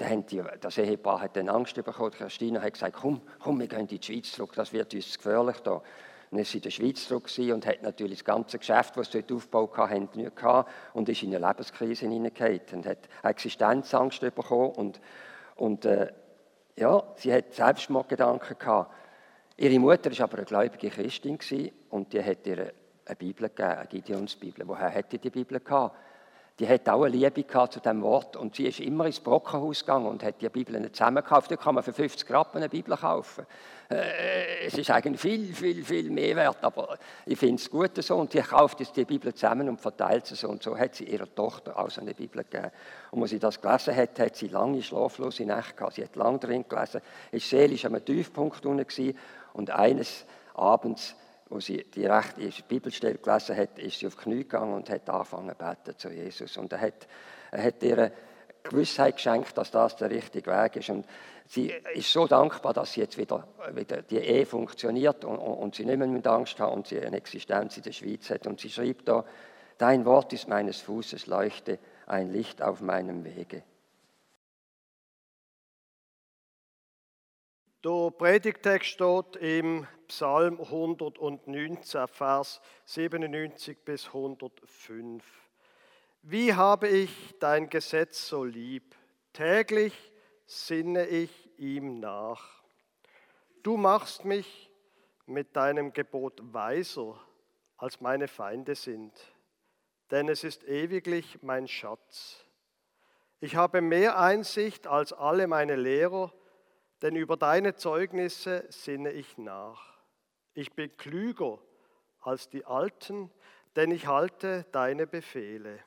das 0.62 0.78
Ehepaar 0.78 1.22
hat 1.22 1.36
dann 1.36 1.50
Angst 1.50 1.76
bekommen. 1.76 2.12
Christina 2.12 2.62
hat 2.62 2.74
gesagt, 2.74 2.96
komm, 3.02 3.22
komm, 3.40 3.60
wir 3.60 3.68
gehen 3.68 3.82
in 3.82 3.88
die 3.88 4.02
Schweiz 4.02 4.32
zurück, 4.32 4.54
das 4.56 4.72
wird 4.72 4.94
uns 4.94 5.18
gefährlich 5.18 5.58
da. 5.60 5.82
Dann 6.30 6.40
ist 6.40 6.52
sie 6.52 6.60
in 6.60 6.64
der 6.64 6.70
Schweiz 6.70 7.06
zurück 7.08 7.30
und 7.54 7.66
hat 7.66 7.84
natürlich 7.84 8.20
das 8.20 8.26
ganze 8.26 8.58
Geschäft, 8.58 8.96
das 8.96 9.12
sie 9.12 9.22
dort 9.22 9.34
aufgebaut 9.34 9.78
hatten, 9.78 10.10
nicht 10.16 10.36
gehabt 10.36 10.72
und 10.94 11.10
ist 11.10 11.24
in 11.24 11.36
eine 11.36 11.46
Lebenskrise 11.46 12.08
hineingegangen 12.08 12.62
und 12.72 12.86
hat 12.86 13.10
Existenzangst 13.24 14.22
bekommen 14.22 14.72
und, 14.72 15.02
und 15.58 15.84
äh, 15.84 16.14
ja, 16.78 17.04
sie 17.16 17.34
hat 17.34 17.54
Selbstmordgedanken 17.54 18.58
gehabt. 18.58 18.94
Ihre 19.62 19.78
Mutter 19.78 20.10
war 20.10 20.24
aber 20.24 20.38
eine 20.38 20.46
gläubige 20.48 20.90
Christin 20.90 21.38
und 21.92 22.12
die 22.12 22.24
hat 22.24 22.48
ihr 22.48 22.74
eine 23.06 23.16
Bibel 23.16 23.48
gegeben, 23.48 23.70
eine 23.70 23.86
Gideonsbibel. 23.86 24.68
Woher 24.68 24.90
hätte 24.90 25.20
die 25.20 25.30
Bibel 25.30 25.60
gehabt? 25.60 25.96
Die 26.58 26.68
hat 26.68 26.90
auch 26.90 27.04
eine 27.04 27.16
Liebe 27.16 27.46
zu 27.46 27.80
diesem 27.80 28.02
Wort 28.02 28.36
und 28.36 28.56
sie 28.56 28.66
ist 28.66 28.80
immer 28.80 29.06
ins 29.06 29.20
Brockenhaus 29.20 29.82
gegangen 29.82 30.08
und 30.08 30.24
hat 30.24 30.42
die 30.42 30.50
Bibeln 30.50 30.92
zusammengekauft. 30.92 31.52
Da 31.52 31.58
kann 31.58 31.76
man 31.76 31.84
für 31.84 31.94
50 31.94 32.28
Rappen 32.32 32.58
eine 32.58 32.70
Bibel 32.70 32.98
kaufen. 32.98 33.46
Äh, 33.90 34.66
es 34.66 34.78
ist 34.78 34.90
eigentlich 34.90 35.22
viel, 35.22 35.54
viel, 35.54 35.84
viel 35.84 36.10
mehr 36.10 36.36
wert, 36.36 36.58
aber 36.62 36.98
ich 37.26 37.38
finde 37.38 37.56
es 37.56 37.70
gut 37.70 37.92
so. 38.04 38.16
Und 38.16 38.34
die 38.34 38.42
kauft 38.42 38.80
jetzt 38.80 38.96
die 38.96 39.06
Bibel 39.06 39.34
zusammen 39.34 39.70
und 39.70 39.80
verteilt 39.80 40.26
sie 40.26 40.36
so. 40.36 40.50
Und 40.50 40.64
so 40.64 40.78
hat 40.78 40.96
sie 40.96 41.06
ihrer 41.06 41.34
Tochter 41.34 41.78
auch 41.78 41.90
so 41.90 42.02
eine 42.02 42.14
Bibel 42.14 42.44
gegeben. 42.44 42.72
Und 43.12 43.22
als 43.22 43.30
sie 43.32 43.40
das 43.40 43.62
gelesen 43.62 43.96
hat, 43.96 44.20
hat 44.20 44.36
sie 44.36 44.48
lange 44.48 44.82
schlaflose 44.82 45.46
Nächte 45.46 45.76
gehabt. 45.76 45.94
Sie 45.94 46.04
hat 46.04 46.16
lange 46.16 46.40
drin 46.40 46.66
gelesen, 46.68 47.02
ist 47.32 47.50
seelisch 47.50 47.86
am 47.86 48.04
Tiefpunkt 48.04 48.66
unten 48.66 48.88
und 49.54 49.70
eines 49.72 50.26
Abends, 50.54 51.16
wo 51.50 51.60
sie 51.60 51.84
die 51.94 52.06
rechte 52.06 52.50
Bibelstelle 52.68 53.18
gelesen 53.18 53.58
hat, 53.58 53.78
ist 53.78 54.00
sie 54.00 54.08
auf 54.08 54.16
die 54.16 54.22
Knie 54.22 54.38
gegangen 54.38 54.74
und 54.74 54.90
hat 54.90 55.10
angefangen 55.10 55.50
zu 55.50 55.56
beten 55.56 55.98
zu 55.98 56.10
Jesus. 56.10 56.58
Und 56.58 56.72
er 56.72 56.82
hat, 56.82 57.08
er 57.52 57.64
hat 57.64 57.84
ihr 57.84 58.12
Gewissheit 58.64 59.16
geschenkt, 59.16 59.58
dass 59.58 59.72
das 59.72 59.96
der 59.98 60.10
richtige 60.10 60.52
Weg 60.52 60.78
ist. 60.78 60.90
Und 60.90 61.06
sie 61.48 61.74
ist 61.94 62.12
so 62.12 62.28
dankbar, 62.28 62.74
dass 62.74 62.94
sie 62.94 63.02
jetzt 63.02 63.18
wieder, 63.18 63.48
wieder 63.74 64.02
die 64.02 64.20
Ehe 64.20 64.46
funktioniert 64.46 65.26
und, 65.26 65.38
und 65.38 65.76
sie 65.76 65.86
nicht 65.86 65.98
mehr 65.98 66.32
Angst 66.32 66.60
hat 66.60 66.72
und 66.72 66.88
sie 66.88 67.02
eine 67.02 67.18
Existenz 67.18 67.78
in 67.78 67.84
der 67.84 67.92
Schweiz 67.92 68.30
hat. 68.30 68.48
Und 68.48 68.60
sie 68.60 68.70
schrieb 68.70 69.06
da, 69.06 69.26
Dein 69.78 70.06
Wort 70.06 70.32
ist 70.32 70.48
meines 70.48 70.80
Fußes 70.82 71.26
Leuchte, 71.26 71.80
ein 72.06 72.32
Licht 72.32 72.62
auf 72.62 72.82
meinem 72.82 73.26
Wege. 73.26 73.64
Der 77.84 78.12
Predigtext 78.12 78.90
steht 78.90 79.38
im 79.38 79.88
Psalm 80.08 80.62
119, 80.62 82.08
Vers 82.08 82.62
97 82.86 83.84
bis 83.84 84.06
105. 84.06 85.24
Wie 86.22 86.54
habe 86.54 86.88
ich 86.88 87.10
dein 87.40 87.72
Gesetz 87.72 88.28
so 88.28 88.44
lieb? 88.44 88.96
Täglich 89.34 89.96
sinne 90.46 91.08
ich 91.08 91.32
ihm 91.58 92.00
nach. 92.00 92.62
Du 93.64 93.78
machst 93.78 94.26
mich 94.26 94.70
mit 95.26 95.56
deinem 95.56 95.92
Gebot 95.92 96.40
weiser, 96.54 97.20
als 97.78 98.00
meine 98.00 98.28
Feinde 98.28 98.76
sind, 98.76 99.12
denn 100.12 100.30
es 100.30 100.44
ist 100.44 100.66
ewiglich 100.66 101.42
mein 101.42 101.68
Schatz. 101.68 102.46
Ich 103.40 103.56
habe 103.56 103.82
mehr 103.82 104.20
Einsicht 104.20 104.86
als 104.86 105.14
alle 105.14 105.48
meine 105.48 105.76
Lehrer, 105.76 106.32
denn 107.02 107.16
über 107.16 107.38
deine 107.38 107.76
Zeugnisse 107.76 108.66
sinne 108.70 109.12
ich 109.12 109.38
nach. 109.38 110.00
Ich 110.54 110.74
bin 110.74 110.96
klüger 110.98 111.60
als 112.20 112.50
die 112.50 112.66
Alten, 112.66 113.32
denn 113.76 113.92
ich 113.92 114.08
halte 114.08 114.66
deine 114.72 115.08
Befehle. 115.08 115.80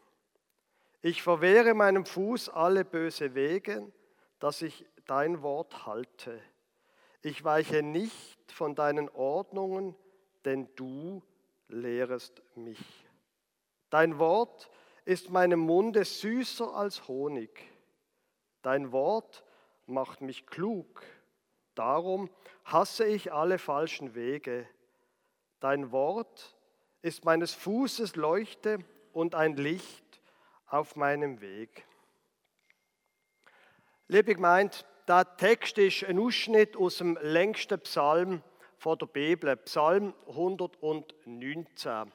Ich 1.03 1.23
verwehre 1.23 1.75
meinem 1.75 2.07
Fuß 2.07 2.49
alle 2.49 2.85
böse 2.85 3.35
Wege, 3.35 3.93
dass 4.39 4.63
ich 4.63 4.87
dein 5.07 5.43
Wort 5.43 5.87
halte. 5.87 6.41
Ich 7.23 7.45
weiche 7.45 7.83
nicht 7.83 8.51
von 8.51 8.75
deinen 8.75 9.09
Ordnungen, 9.11 9.95
denn 10.45 10.69
du 10.77 11.23
lehrest 11.69 12.43
mich. 12.57 13.07
Dein 13.91 14.19
Wort 14.19 14.71
ist 15.05 15.31
meinem 15.31 15.61
Munde 15.61 16.05
süßer 16.05 16.75
als 16.75 17.07
Honig. 17.07 17.71
Dein 18.63 18.93
Wort 18.93 19.44
macht 19.87 20.21
mich 20.21 20.47
klug 20.47 21.03
Darum 21.75 22.31
hasse 22.65 23.05
ich 23.05 23.33
alle 23.33 23.59
falschen 23.59 24.15
Wege. 24.15 24.69
Dein 25.61 25.91
Wort 25.91 26.57
ist 27.03 27.25
meines 27.25 27.53
Fußes 27.55 28.17
Leuchte 28.17 28.79
und 29.13 29.35
ein 29.35 29.57
Licht 29.57 30.21
auf 30.67 30.97
meinem 30.97 31.41
Weg. 31.41 31.85
Liebe 34.07 34.35
gemeint, 34.35 34.87
der 35.09 35.37
Text 35.37 35.79
ist 35.79 36.05
ein 36.05 36.19
Ausschnitt 36.19 36.77
aus 36.77 36.99
dem 36.99 37.19
längsten 37.21 37.81
Psalm 37.81 38.43
von 38.77 38.99
der 38.99 39.07
Bibel, 39.07 39.57
Psalm 39.57 40.15
119. 40.29 42.13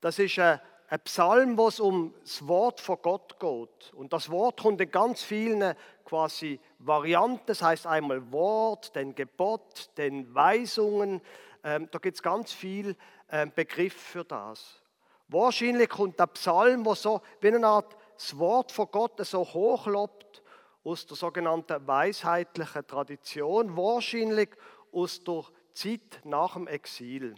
Das 0.00 0.18
ist 0.18 0.38
ein, 0.38 0.60
ein 0.88 1.00
Psalm, 1.00 1.58
wo 1.58 1.68
es 1.68 1.80
um 1.80 2.14
das 2.22 2.46
Wort 2.46 2.80
von 2.80 2.98
Gott 3.02 3.40
geht. 3.40 3.92
Und 3.94 4.12
das 4.12 4.30
Wort 4.30 4.60
kommt 4.60 4.80
in 4.80 4.90
ganz 4.90 5.22
vielen 5.22 5.74
quasi 6.04 6.60
Varianten. 6.78 7.42
Das 7.46 7.62
heißt 7.62 7.86
einmal 7.86 8.30
Wort, 8.30 8.94
dann 8.94 9.14
Gebot, 9.14 9.90
dann 9.96 10.32
Weisungen. 10.34 11.20
Ähm, 11.64 11.88
da 11.90 11.98
gibt 11.98 12.16
es 12.16 12.22
ganz 12.22 12.52
viel 12.52 12.96
ähm, 13.30 13.52
Begriff 13.54 13.94
für 13.94 14.24
das. 14.24 14.80
Wahrscheinlich 15.28 15.88
kommt 15.88 16.20
der 16.20 16.28
Psalm, 16.28 16.84
wo 16.84 16.94
so 16.94 17.20
wie 17.40 17.48
eine 17.48 17.66
Art 17.66 17.96
das 18.14 18.38
Wort 18.38 18.70
von 18.70 18.88
Gott 18.90 19.18
so 19.26 19.44
hochlobt 19.44 20.42
aus 20.84 21.04
der 21.04 21.16
sogenannten 21.16 21.84
weisheitlichen 21.86 22.86
Tradition, 22.86 23.76
wahrscheinlich 23.76 24.50
aus 24.92 25.22
der 25.24 25.42
Zeit 25.72 26.20
nach 26.22 26.54
dem 26.54 26.68
Exil. 26.68 27.34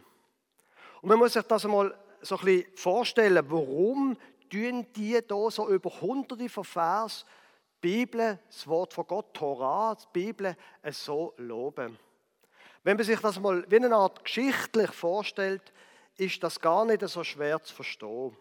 Und 1.01 1.09
man 1.09 1.19
muss 1.19 1.33
sich 1.33 1.43
das 1.45 1.65
einmal 1.65 1.99
so 2.23 2.37
ein 2.39 2.45
bisschen 2.45 2.77
vorstellen, 2.77 3.45
warum 3.49 4.17
tun 4.51 4.87
die 4.95 5.21
da 5.27 5.51
so 5.51 5.69
über 5.69 5.91
hunderte 6.01 6.49
von 6.49 6.65
Vers 6.65 7.25
die 7.83 8.05
Bibel, 8.05 8.39
das 8.49 8.67
Wort 8.67 8.93
von 8.93 9.07
Gott, 9.07 9.35
Torah, 9.35 9.95
die 9.95 10.07
Bibel, 10.13 10.57
so 10.91 11.35
loben. 11.37 11.99
Wenn 12.83 12.97
man 12.97 13.05
sich 13.05 13.21
das 13.21 13.39
mal 13.39 13.65
wie 13.71 13.77
eine 13.77 13.95
Art 13.95 14.25
geschichtlich 14.25 14.91
vorstellt, 14.91 15.73
ist 16.17 16.43
das 16.43 16.61
gar 16.61 16.85
nicht 16.85 17.07
so 17.07 17.23
schwer 17.23 17.63
zu 17.63 17.75
verstehen. 17.75 18.37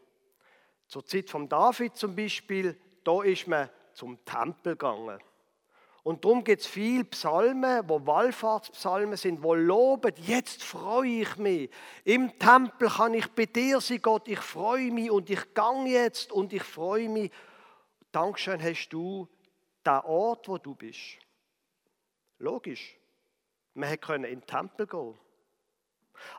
Zur 0.88 1.05
Zeit 1.05 1.29
von 1.29 1.48
David 1.48 1.96
zum 1.96 2.15
Beispiel, 2.15 2.79
da 3.03 3.22
ist 3.22 3.48
man 3.48 3.69
zum 3.93 4.24
Tempel 4.25 4.74
gegangen. 4.74 5.19
Und 6.08 6.24
darum 6.24 6.46
gibt 6.46 6.62
es 6.62 6.68
viele 6.68 7.04
Psalmen, 7.04 7.84
wo 7.90 8.08
Wallfahrtspsalmen 8.08 9.18
sind, 9.18 9.44
wo 9.44 9.54
loben, 9.54 10.14
jetzt 10.16 10.64
freue 10.64 11.24
ich 11.24 11.36
mich. 11.36 11.70
Im 12.06 12.40
Tempel 12.40 12.88
kann 12.88 13.14
ich 13.14 13.28
bei 13.32 13.46
dir 13.46 13.82
sein, 13.82 14.02
Gott, 14.02 14.26
ich 14.30 14.40
freue 14.40 14.90
mich 14.90 15.12
und 15.12 15.30
ich 15.30 15.54
gang 15.54 15.86
jetzt 15.86 16.32
und 16.32 16.54
ich 16.54 16.64
freue 16.64 17.10
mich. 17.10 17.30
Dankeschön 18.14 18.64
hast 18.64 18.88
du 18.88 19.28
den 19.86 20.00
Ort, 20.06 20.48
wo 20.48 20.58
du 20.58 20.76
bist. 20.76 21.18
Logisch. 22.38 22.98
Man 23.74 23.90
hätte 23.90 24.16
in 24.16 24.22
den 24.22 24.46
Tempel 24.46 24.88
gehen 24.88 25.20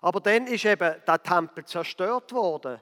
Aber 0.01 0.21
dann 0.21 0.47
ist 0.47 0.65
eben 0.65 0.95
der 1.07 1.23
Tempel 1.23 1.67
zerstört 1.67 2.33
worden. 2.33 2.81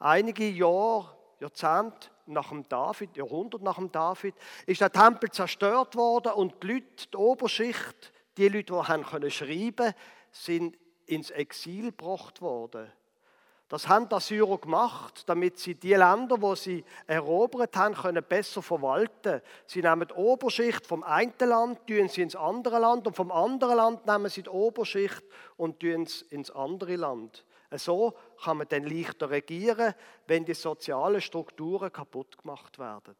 Einige 0.00 0.48
Jahre, 0.48 1.16
Jahrzehnte 1.38 2.10
nach 2.26 2.50
dem 2.50 2.68
David, 2.68 3.16
Jahrhundert 3.16 3.62
nach 3.62 3.76
dem 3.76 3.90
David, 3.92 4.34
ist 4.66 4.80
der 4.80 4.92
Tempel 4.92 5.30
zerstört 5.30 5.94
worden 5.96 6.32
und 6.32 6.62
die 6.62 6.66
Leute, 6.66 7.08
die 7.12 7.16
Oberschicht, 7.16 8.12
die 8.36 8.48
Leute, 8.48 8.72
die 8.72 8.88
haben 8.88 9.04
können 9.04 9.30
schreiben, 9.30 9.94
sind 10.30 10.76
ins 11.06 11.30
Exil 11.30 11.86
gebracht 11.86 12.42
worden. 12.42 12.90
Das 13.68 13.88
haben 13.88 14.08
die 14.08 14.14
Assyrer 14.14 14.58
gemacht, 14.58 15.24
damit 15.26 15.58
sie 15.58 15.74
die 15.74 15.94
Länder, 15.94 16.40
wo 16.40 16.54
sie 16.54 16.84
erobert 17.08 17.76
haben, 17.76 17.94
können 17.94 18.22
besser 18.22 18.62
verwalten. 18.62 19.42
Sie 19.66 19.82
nehmen 19.82 20.06
die 20.06 20.14
Oberschicht 20.14 20.86
vom 20.86 21.02
einen 21.02 21.32
Land, 21.40 21.84
tun 21.88 22.08
sie 22.08 22.22
ins 22.22 22.36
andere 22.36 22.78
Land 22.78 23.08
und 23.08 23.16
vom 23.16 23.32
anderen 23.32 23.76
Land 23.76 24.06
nehmen 24.06 24.28
sie 24.28 24.44
die 24.44 24.50
Oberschicht 24.50 25.24
und 25.56 25.80
tun 25.80 26.02
es 26.02 26.22
ins 26.22 26.52
andere 26.52 26.94
Land. 26.94 27.44
So 27.72 28.16
kann 28.42 28.58
man 28.58 28.68
dann 28.68 28.84
leichter 28.84 29.30
regieren, 29.30 29.94
wenn 30.26 30.44
die 30.44 30.54
sozialen 30.54 31.20
Strukturen 31.20 31.92
kaputt 31.92 32.38
gemacht 32.38 32.78
werden. 32.78 33.16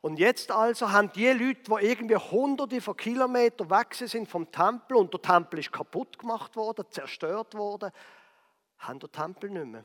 Und 0.00 0.18
jetzt 0.18 0.50
also 0.50 0.92
haben 0.92 1.10
die 1.12 1.28
Leute, 1.28 1.62
die 1.62 1.86
irgendwie 1.86 2.16
hunderte 2.16 2.80
von 2.80 2.96
Kilometern 2.96 3.70
weg 3.70 3.94
sind 3.94 4.28
vom 4.28 4.50
Tempel 4.50 4.96
und 4.96 5.12
der 5.12 5.22
Tempel 5.22 5.60
ist 5.60 5.72
kaputt 5.72 6.18
gemacht 6.18 6.56
worden, 6.56 6.84
zerstört 6.90 7.54
worden, 7.54 7.90
haben 8.78 8.98
den 8.98 9.10
Tempel 9.10 9.50
nicht 9.50 9.66
mehr. 9.66 9.84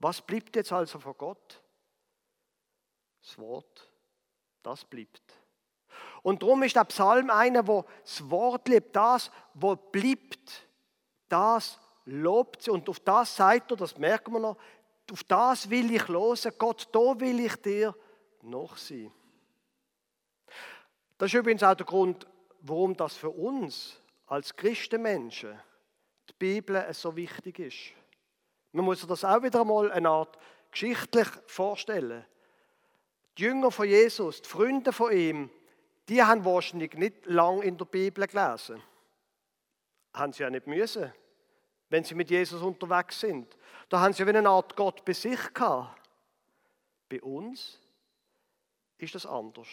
Was 0.00 0.20
bleibt 0.20 0.56
jetzt 0.56 0.72
also 0.72 0.98
von 0.98 1.16
Gott? 1.16 1.62
Das 3.22 3.38
Wort, 3.38 3.88
das 4.64 4.84
bleibt. 4.84 5.22
Und 6.22 6.42
darum 6.42 6.64
ist 6.64 6.74
der 6.74 6.84
Psalm 6.84 7.30
einer, 7.30 7.66
wo 7.66 7.84
das 8.02 8.28
Wort 8.30 8.66
liebt, 8.68 8.96
das, 8.96 9.30
wo 9.54 9.76
bleibt, 9.76 10.66
das 11.28 11.78
lobt 12.04 12.62
sie 12.62 12.70
und 12.70 12.88
auf 12.88 13.00
das 13.00 13.36
sagt 13.36 13.70
er, 13.70 13.76
das 13.76 13.96
merken 13.98 14.32
wir 14.32 14.40
noch, 14.40 14.56
auf 15.10 15.24
das 15.24 15.68
will 15.68 15.94
ich 15.94 16.08
losen, 16.08 16.52
Gott, 16.58 16.88
da 16.92 17.20
will 17.20 17.40
ich 17.40 17.56
dir 17.56 17.94
noch 18.42 18.76
sein. 18.76 19.12
Das 21.18 21.28
ist 21.28 21.34
übrigens 21.34 21.62
auch 21.62 21.74
der 21.74 21.86
Grund, 21.86 22.26
warum 22.60 22.96
das 22.96 23.16
für 23.16 23.30
uns 23.30 24.00
als 24.26 24.54
Christenmenschen 24.56 25.60
die 26.28 26.34
Bibel 26.38 26.84
so 26.92 27.14
wichtig 27.14 27.58
ist. 27.58 27.78
Man 28.72 28.84
muss 28.84 29.00
sich 29.00 29.08
das 29.08 29.24
auch 29.24 29.42
wieder 29.42 29.60
einmal 29.60 29.92
eine 29.92 30.08
Art 30.08 30.38
geschichtlich 30.70 31.28
vorstellen. 31.46 32.24
Die 33.36 33.42
Jünger 33.42 33.70
von 33.70 33.86
Jesus, 33.86 34.42
die 34.42 34.48
Freunde 34.48 34.92
von 34.92 35.12
ihm, 35.12 35.50
die 36.08 36.22
haben 36.22 36.44
wahrscheinlich 36.44 36.94
nicht 36.94 37.26
lang 37.26 37.62
in 37.62 37.76
der 37.76 37.84
Bibel 37.84 38.26
gelesen. 38.26 38.82
Haben 40.14 40.32
sie 40.32 40.42
ja 40.42 40.50
nicht 40.50 40.66
müssen 40.66 41.12
wenn 41.92 42.04
sie 42.04 42.14
mit 42.14 42.30
Jesus 42.30 42.62
unterwegs 42.62 43.20
sind. 43.20 43.54
Da 43.90 44.00
haben 44.00 44.14
sie 44.14 44.26
wie 44.26 44.30
eine 44.30 44.48
Art 44.48 44.74
Gott 44.76 45.04
bei 45.04 45.12
sich 45.12 45.52
gehabt. 45.52 46.00
Bei 47.06 47.20
uns 47.20 47.78
ist 48.96 49.14
das 49.14 49.26
anders. 49.26 49.68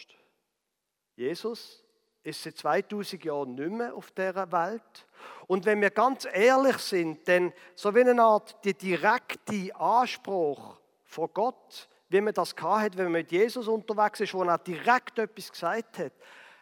Jesus 1.16 1.82
ist 2.22 2.42
seit 2.42 2.58
2000 2.58 3.24
Jahren 3.24 3.54
nicht 3.54 3.70
mehr 3.70 3.94
auf 3.94 4.10
dieser 4.10 4.52
Welt. 4.52 5.06
Und 5.46 5.64
wenn 5.64 5.80
wir 5.80 5.88
ganz 5.88 6.26
ehrlich 6.30 6.76
sind, 6.76 7.26
dann 7.26 7.54
so 7.74 7.94
wie 7.94 8.02
eine 8.02 8.22
Art 8.22 8.62
die 8.66 8.74
direkte 8.74 9.74
Anspruch 9.76 10.78
vor 11.04 11.28
Gott, 11.28 11.88
wie 12.10 12.20
man 12.20 12.34
das 12.34 12.54
hat, 12.54 12.98
wenn 12.98 13.04
man 13.04 13.12
mit 13.12 13.32
Jesus 13.32 13.66
unterwegs 13.66 14.20
ist, 14.20 14.34
wo 14.34 14.42
er 14.42 14.58
direkt 14.58 15.18
etwas 15.18 15.50
gesagt 15.50 15.98
hat, 15.98 16.12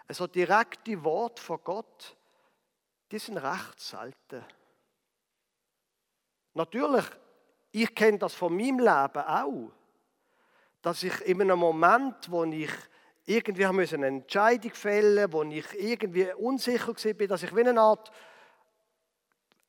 also 0.07 0.29
direkte 0.29 1.03
Wort 1.03 1.41
von 1.41 1.59
Gott, 1.65 2.17
die 3.11 3.19
sind 3.19 3.39
recht 3.39 3.81
selten. 3.81 4.45
Natürlich, 6.59 7.05
ich 7.71 7.95
kenne 7.95 8.19
das 8.19 8.35
von 8.35 8.53
meinem 8.53 8.81
Leben 8.81 9.25
auch, 9.25 9.71
dass 10.83 11.05
ich 11.05 11.21
in 11.21 11.41
einem 11.41 11.57
Moment, 11.57 12.29
wo 12.33 12.43
ich 12.43 12.73
irgendwie 13.27 13.65
eine 13.65 14.07
Entscheidung 14.09 14.73
fällen 14.73 15.33
wo 15.33 15.45
ich 15.45 15.67
irgendwie 15.75 16.33
unsicher 16.33 16.89
war, 16.89 17.27
dass 17.29 17.45
ich 17.45 17.55
wie 17.55 17.61
eine 17.61 17.81
Art, 17.81 18.11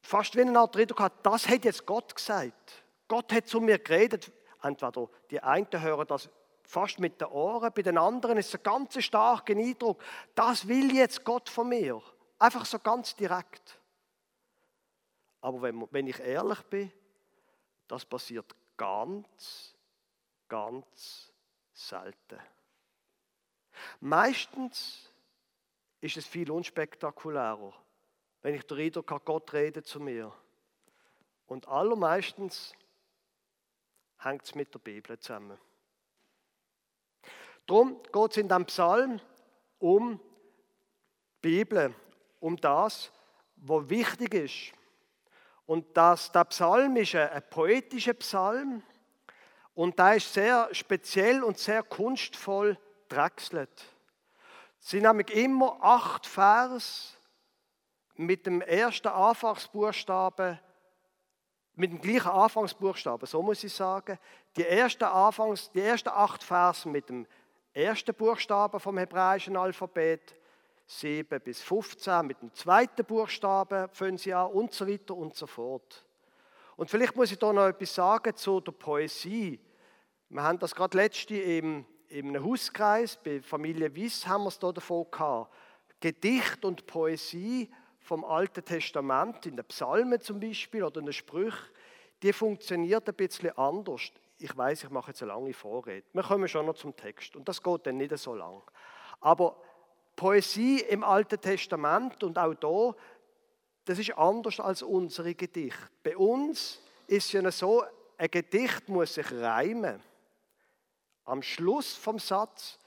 fast 0.02 0.36
wie 0.36 0.42
eine 0.42 0.58
Art 0.58 0.76
Eindruck 0.78 1.02
hatte, 1.02 1.18
das 1.22 1.48
hat 1.48 1.64
jetzt 1.64 1.86
Gott 1.86 2.16
gesagt. 2.16 2.84
Gott 3.08 3.32
hat 3.34 3.46
zu 3.46 3.62
mir 3.62 3.78
geredet. 3.78 4.32
Entweder 4.64 5.10
die 5.30 5.44
einen 5.44 5.68
hören 5.72 6.08
das 6.08 6.28
fast 6.64 7.00
mit 7.00 7.22
den 7.22 7.28
Ohren, 7.28 7.72
bei 7.72 7.84
den 7.84 8.00
anderen 8.00 8.40
ist 8.40 8.48
es 8.48 8.56
ein 8.56 8.64
ganz 8.64 9.00
starker 9.04 9.54
Eindruck, 9.54 10.02
das 10.34 10.68
will 10.68 10.96
jetzt 10.96 11.24
Gott 11.24 11.50
von 11.50 11.70
mir. 11.70 12.02
Einfach 12.40 12.66
so 12.66 12.80
ganz 12.80 13.16
direkt. 13.16 13.79
Aber 15.42 15.62
wenn, 15.62 15.88
wenn 15.92 16.08
ich 16.08 16.20
ehrlich 16.20 16.62
bin, 16.64 16.92
das 17.88 18.06
passiert 18.06 18.56
ganz, 18.78 19.76
ganz 20.48 21.32
selten. 21.74 22.40
Meistens 24.00 25.10
ist 26.02 26.18
es 26.18 26.26
viel 26.26 26.52
unspektakulärer, 26.52 27.74
wenn 28.42 28.56
ich 28.56 28.64
den 28.64 28.80
Eindruck 28.80 29.26
Gott 29.26 29.54
redet 29.54 29.88
zu 29.88 30.00
mir. 30.00 30.34
Und 31.48 31.68
allermeistens 31.68 32.74
hängt 34.20 34.44
es 34.44 34.56
mit 34.56 34.74
der 34.74 34.80
Bibel 34.80 35.18
zusammen. 35.20 35.58
Darum 37.66 38.02
geht 38.04 38.32
es 38.32 38.38
in 38.38 38.48
diesem 38.48 38.66
Psalm 38.66 39.22
um 39.80 40.20
die 41.44 41.50
Bibel, 41.50 41.96
um 42.40 42.58
das, 42.58 43.12
was 43.56 43.90
wichtig 43.90 44.34
ist 44.34 44.79
und 45.70 45.86
das, 45.96 46.32
der 46.32 46.46
Psalm 46.46 46.96
ist 46.96 47.14
ein, 47.14 47.30
ein 47.30 47.44
poetischer 47.48 48.16
Psalm 48.16 48.82
und 49.76 50.00
da 50.00 50.14
ist 50.14 50.34
sehr 50.34 50.68
speziell 50.72 51.44
und 51.44 51.60
sehr 51.60 51.84
kunstvoll 51.84 52.76
drechselt. 53.08 53.70
Es 54.80 54.90
sind 54.90 55.04
nämlich 55.04 55.30
immer 55.30 55.78
acht 55.80 56.26
Vers 56.26 57.16
mit 58.16 58.48
dem 58.48 58.62
ersten 58.62 59.10
Anfangsbuchstaben, 59.10 60.60
mit 61.76 61.92
dem 61.92 62.02
gleichen 62.02 62.32
Anfangsbuchstaben, 62.32 63.28
so 63.28 63.44
muss 63.44 63.64
ich 63.64 63.72
sagen. 63.72 64.18
Die 64.58 64.66
ersten, 64.66 65.04
Anfangs, 65.04 65.70
die 65.70 65.82
ersten 65.82 66.10
acht 66.10 66.44
Vers 66.44 66.86
mit 66.86 67.10
dem 67.10 67.28
ersten 67.74 68.16
Buchstaben 68.16 68.80
vom 68.80 68.98
hebräischen 68.98 69.56
Alphabet, 69.56 70.34
7 70.92 71.40
bis 71.42 71.62
15 71.62 72.26
mit 72.26 72.42
dem 72.42 72.52
zweiten 72.52 73.06
Buchstaben 73.06 73.90
fangen 73.90 74.18
sie 74.18 74.34
an 74.34 74.50
und 74.50 74.74
so 74.74 74.88
weiter 74.88 75.16
und 75.16 75.36
so 75.36 75.46
fort. 75.46 76.04
Und 76.78 76.90
vielleicht 76.90 77.16
muss 77.16 77.32
ich 77.32 77.38
da 77.38 77.54
noch 77.54 77.68
etwas 77.68 77.94
sagen 77.94 78.36
zu 78.36 78.60
der 78.60 78.72
Poesie. 78.72 79.60
Wir 80.30 80.42
haben 80.42 80.58
das 80.58 80.74
gerade 80.74 80.98
letzte 80.98 81.36
im, 81.36 81.86
im 82.08 82.44
Hauskreis, 82.44 83.20
bei 83.24 83.40
Familie 83.40 83.94
Wiss 83.94 84.26
haben 84.26 84.46
wir 84.46 84.48
es 84.48 84.58
da 84.58 84.72
davon 84.72 85.06
gehabt. 85.12 85.54
Gedicht 86.00 86.66
und 86.66 86.88
Poesie 86.88 87.70
vom 88.00 88.26
Alten 88.26 88.66
Testament, 88.66 89.46
in 89.46 89.58
den 89.58 89.66
Psalmen 89.66 90.20
zum 90.20 90.40
Beispiel 90.40 90.84
oder 90.84 91.02
in 91.02 91.06
den 91.06 91.14
Sprüchen, 91.14 91.70
die 92.24 92.34
funktioniert 92.34 93.08
ein 93.08 93.14
bisschen 93.14 93.56
anders. 93.56 94.12
Ich 94.40 94.58
weiß, 94.58 94.86
ich 94.86 94.90
mache 94.90 95.12
jetzt 95.12 95.22
eine 95.22 95.34
lange 95.34 95.54
Vorrede. 95.54 96.08
Wir 96.14 96.24
kommen 96.24 96.48
schon 96.48 96.66
noch 96.66 96.76
zum 96.76 96.96
Text 96.96 97.36
und 97.36 97.48
das 97.48 97.62
geht 97.62 97.86
dann 97.86 97.98
nicht 97.98 98.18
so 98.18 98.34
lang. 98.34 98.64
Aber 99.20 99.62
Poesie 100.20 100.82
im 100.82 101.06
Alten 101.06 101.40
Testament 101.40 102.26
und 102.26 102.38
auch 102.38 102.54
da, 102.54 102.94
das 103.86 104.00
ist 104.00 104.18
anders 104.18 104.60
als 104.60 104.82
unsere 104.82 105.34
Gedichte. 105.34 105.88
Bei 106.04 106.18
uns 106.18 106.82
ist 107.08 107.28
es 107.28 107.32
ja 107.32 107.52
so, 107.52 107.86
ein 108.18 108.30
Gedicht 108.30 108.90
muss 108.90 109.14
sich 109.14 109.32
reimen. 109.32 110.04
Am 111.24 111.42
Schluss 111.42 111.96
vom 111.96 112.20
Satz 112.20 112.78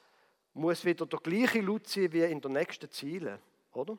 muss 0.53 0.85
wieder 0.85 1.07
der 1.07 1.21
gleiche 1.21 1.63
Laut 1.63 1.89
sein 1.89 2.13
wie 2.13 2.21
in 2.21 2.39
der 2.39 2.51
nächsten 2.51 2.91
Ziele, 2.91 3.39
oder? 3.73 3.97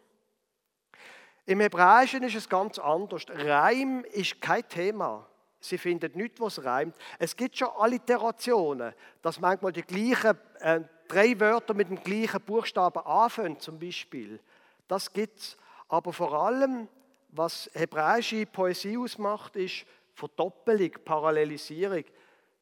Im 1.48 1.60
Hebräischen 1.60 2.22
ist 2.22 2.36
es 2.36 2.48
ganz 2.48 2.78
anders. 2.78 3.26
Reim 3.30 4.06
ist 4.12 4.40
kein 4.40 4.70
Thema. 4.70 5.28
Sie 5.60 5.80
finden 5.80 6.12
nichts, 6.14 6.40
was 6.40 6.64
reimt. 6.64 6.96
Es 7.18 7.36
gibt 7.36 7.58
schon 7.58 7.70
Alliterationen, 7.80 8.94
dass 9.24 9.40
manchmal 9.40 9.72
die 9.72 9.82
gleichen 9.82 10.38
äh, 10.60 10.82
drei 11.14 11.40
Wörter 11.40 11.74
mit 11.74 11.90
dem 11.90 12.04
gleichen 12.04 12.42
Buchstaben 12.42 13.06
anfangen, 13.06 13.60
zum 13.60 13.80
Beispiel. 13.80 14.40
Das 14.88 15.12
gibt 15.12 15.40
es. 15.40 15.58
Aber 15.88 16.14
vor 16.14 16.34
allem, 16.34 16.88
was 17.30 17.70
hebräische 17.74 18.46
Poesie 18.46 18.98
ausmacht, 18.98 19.56
ist 19.56 19.86
Verdoppelung, 20.14 20.92
Parallelisierung. 21.04 22.04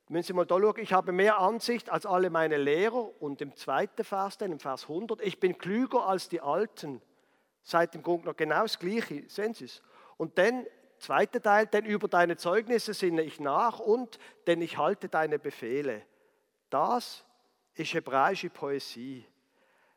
Wenn 0.09 0.23
Sie 0.23 0.33
mal 0.33 0.45
da 0.45 0.59
schauen, 0.59 0.79
ich 0.79 0.91
habe 0.91 1.11
mehr 1.11 1.39
Ansicht 1.39 1.89
als 1.89 2.05
alle 2.05 2.29
meine 2.29 2.57
Lehrer 2.57 3.21
und 3.21 3.41
im 3.41 3.55
zweiten 3.55 4.03
Vers, 4.03 4.37
dann 4.37 4.51
im 4.51 4.59
Vers 4.59 4.83
100, 4.83 5.21
ich 5.21 5.39
bin 5.39 5.57
klüger 5.57 6.05
als 6.05 6.27
die 6.27 6.41
Alten. 6.41 7.01
Seid 7.63 7.95
im 7.95 8.03
Grunde 8.03 8.27
noch 8.27 8.35
genau 8.35 8.63
das 8.63 8.79
Gleiche, 8.79 9.23
sehen 9.29 9.53
Sie 9.53 9.65
es. 9.65 9.81
Und 10.17 10.37
dann 10.37 10.65
Zweiter 11.01 11.41
Teil, 11.41 11.65
denn 11.65 11.83
über 11.83 12.07
deine 12.07 12.37
Zeugnisse 12.37 12.93
sinne 12.93 13.23
ich 13.23 13.39
nach 13.39 13.79
und 13.79 14.19
denn 14.45 14.61
ich 14.61 14.77
halte 14.77 15.09
deine 15.09 15.39
Befehle. 15.39 16.03
Das 16.69 17.25
ist 17.75 17.93
hebräische 17.93 18.49
Poesie. 18.49 19.25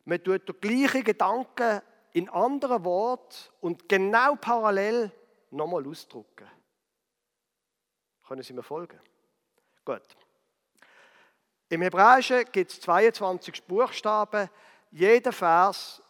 Man 0.04 0.22
tut 0.22 0.48
den 0.48 0.60
gleichen 0.60 1.04
Gedanken 1.04 1.80
in 2.12 2.28
anderen 2.28 2.84
Worten 2.84 3.34
und 3.60 3.88
genau 3.88 4.37
parallel 4.37 5.10
nochmal 5.50 5.87
ausdrucken. 5.87 6.48
Können 8.26 8.42
Sie 8.42 8.52
mir 8.52 8.62
folgen? 8.62 9.00
Gut. 9.84 10.02
Im 11.68 11.82
Hebräischen 11.82 12.44
gibt 12.52 12.70
es 12.70 12.80
22 12.80 13.64
Buchstaben. 13.64 14.48
Jeder 14.90 15.32
Vers, 15.32 16.02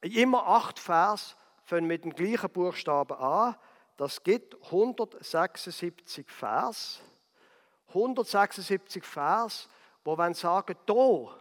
immer 0.00 0.46
acht 0.46 0.78
Vers, 0.78 1.36
fangen 1.64 1.86
mit 1.86 2.04
dem 2.04 2.14
gleichen 2.14 2.50
Buchstaben 2.50 3.16
an 3.16 3.54
das 4.02 4.22
gibt 4.22 4.56
176 4.64 6.28
Vers. 6.28 7.00
176 7.88 9.04
Vers, 9.04 9.68
wo 10.04 10.16
wir 10.16 10.34
sagen, 10.34 10.76
da, 10.86 11.36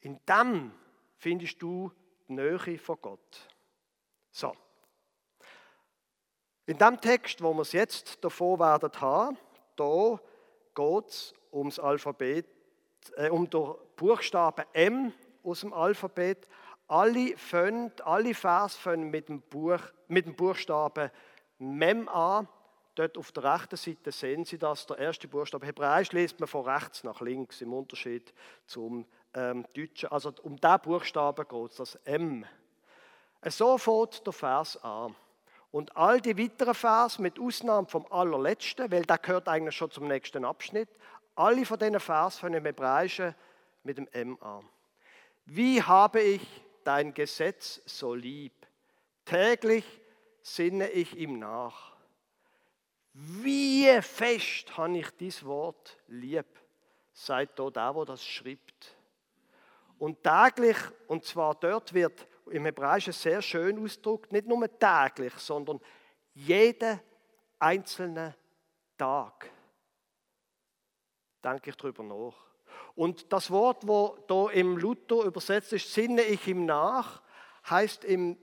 in 0.00 0.18
dem 0.26 0.72
findest 1.16 1.60
du 1.62 1.92
die 2.28 2.34
Nähe 2.34 2.78
von 2.78 2.98
Gott. 3.00 3.48
So. 4.30 4.54
In 6.66 6.78
dem 6.78 7.00
Text, 7.00 7.42
wo 7.42 7.52
wir 7.54 7.62
es 7.62 7.72
jetzt 7.72 8.24
davor 8.24 8.58
werden 8.58 9.00
haben, 9.00 9.36
da 9.76 10.18
geht 10.74 11.08
es 11.08 11.34
ums 11.52 11.78
Alphabet, 11.78 12.46
äh, 13.16 13.28
um 13.30 13.48
den 13.48 13.74
Buchstaben 13.96 14.64
M 14.72 15.12
aus 15.42 15.60
dem 15.60 15.72
Alphabet. 15.72 16.48
Alle, 16.88 17.36
fangen, 17.36 17.92
alle 18.04 18.34
Vers 18.34 18.76
fangen 18.76 19.10
mit 19.10 19.28
dem, 19.28 19.40
Buch, 19.40 19.80
mit 20.08 20.26
dem 20.26 20.34
Buchstaben 20.34 21.10
Mem 21.58 22.08
an. 22.08 22.48
Dort 22.94 23.16
auf 23.16 23.32
der 23.32 23.54
rechten 23.54 23.76
Seite 23.76 24.12
sehen 24.12 24.44
Sie 24.44 24.58
das, 24.58 24.86
der 24.86 24.98
erste 24.98 25.26
Buchstabe. 25.26 25.66
Hebräisch 25.66 26.12
liest 26.12 26.38
man 26.40 26.48
von 26.48 26.68
rechts 26.68 27.04
nach 27.04 27.20
links 27.20 27.60
im 27.62 27.72
Unterschied 27.72 28.34
zum 28.66 29.06
ähm, 29.34 29.64
Deutschen. 29.74 30.10
Also 30.10 30.32
um 30.42 30.56
diesen 30.56 30.80
Buchstaben 30.80 31.46
geht 31.48 31.70
es, 31.70 31.76
das 31.76 31.94
M. 32.04 32.44
So 33.46 33.78
fängt 33.78 34.26
der 34.26 34.32
Vers 34.32 34.76
an. 34.82 35.14
Und 35.70 35.96
all 35.96 36.20
die 36.20 36.36
weiteren 36.36 36.74
Vers, 36.74 37.18
mit 37.18 37.40
Ausnahme 37.40 37.88
vom 37.88 38.06
allerletzten, 38.10 38.92
weil 38.92 39.06
der 39.06 39.16
gehört 39.16 39.48
eigentlich 39.48 39.74
schon 39.74 39.90
zum 39.90 40.06
nächsten 40.06 40.44
Abschnitt, 40.44 40.90
alle 41.34 41.64
von 41.64 41.78
diesen 41.78 41.98
Vers 41.98 42.38
von 42.38 42.52
dem 42.52 42.66
Hebräischen 42.66 43.34
mit 43.82 43.96
dem 43.96 44.06
M 44.12 44.36
an. 44.42 44.68
Wie 45.46 45.82
habe 45.82 46.20
ich 46.20 46.42
dein 46.84 47.14
Gesetz 47.14 47.80
so 47.86 48.14
lieb? 48.14 48.52
Täglich 49.24 49.84
sinne 50.42 50.90
ich 50.90 51.16
ihm 51.16 51.38
nach. 51.38 51.91
Wie 53.14 54.00
fest 54.00 54.76
habe 54.76 54.98
ich 54.98 55.10
dieses 55.10 55.44
Wort 55.44 55.98
lieb, 56.08 56.46
sagt 57.12 57.58
da 57.58 57.70
der, 57.70 57.94
wo 57.94 58.04
das 58.04 58.24
schreibt. 58.24 58.96
Und 59.98 60.22
täglich, 60.22 60.76
und 61.08 61.24
zwar 61.24 61.54
dort 61.54 61.92
wird 61.92 62.26
im 62.50 62.64
Hebräischen 62.64 63.12
sehr 63.12 63.42
schön 63.42 63.82
ausgedrückt, 63.82 64.32
nicht 64.32 64.46
nur 64.46 64.66
täglich, 64.78 65.34
sondern 65.34 65.80
jeden 66.34 67.00
einzelnen 67.58 68.34
Tag. 68.96 69.50
Denke 71.44 71.70
ich 71.70 71.76
darüber 71.76 72.02
nach. 72.02 72.34
Und 72.94 73.32
das 73.32 73.50
Wort, 73.50 73.86
wo 73.86 74.18
da 74.26 74.48
im 74.50 74.76
Luther 74.76 75.24
übersetzt 75.24 75.72
ist, 75.72 75.92
sinne 75.92 76.22
ich 76.22 76.46
ihm 76.46 76.64
nach, 76.64 77.22
heißt 77.68 78.04
im 78.04 78.38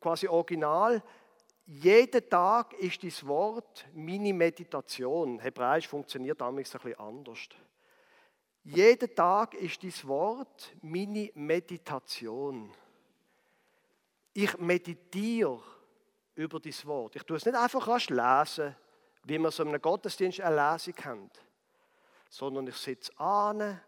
quasi 0.00 0.28
Original, 0.28 1.02
jeden 1.66 2.28
Tag 2.28 2.72
ist 2.74 3.02
das 3.02 3.26
Wort 3.26 3.86
meine 3.94 4.32
Meditation. 4.34 5.38
Hebräisch 5.38 5.86
funktioniert 5.86 6.40
damals 6.40 6.74
ein 6.74 6.80
bisschen 6.80 6.98
anders. 6.98 7.48
Jeden 8.64 9.14
Tag 9.14 9.54
ist 9.54 9.82
das 9.82 10.06
Wort 10.06 10.74
meine 10.82 11.30
Meditation. 11.34 12.72
Ich 14.32 14.56
meditiere 14.58 15.62
über 16.34 16.60
das 16.60 16.84
Wort. 16.86 17.16
Ich 17.16 17.22
tue 17.22 17.36
es 17.36 17.46
nicht 17.46 17.56
einfach 17.56 17.86
erst 17.88 18.10
lesen, 18.10 18.76
wie 19.24 19.38
man 19.38 19.50
so 19.50 19.62
in 19.62 19.70
einem 19.70 19.82
Gottesdienst 19.82 20.40
eine 20.40 20.72
Lesung 20.72 20.94
kennt, 20.94 21.44
sondern 22.28 22.66
ich 22.66 22.76
sitze 22.76 23.18
an 23.18 23.80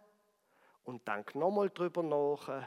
und 0.84 1.06
denke 1.06 1.38
nochmal 1.38 1.70
drüber 1.70 2.02
nach 2.02 2.66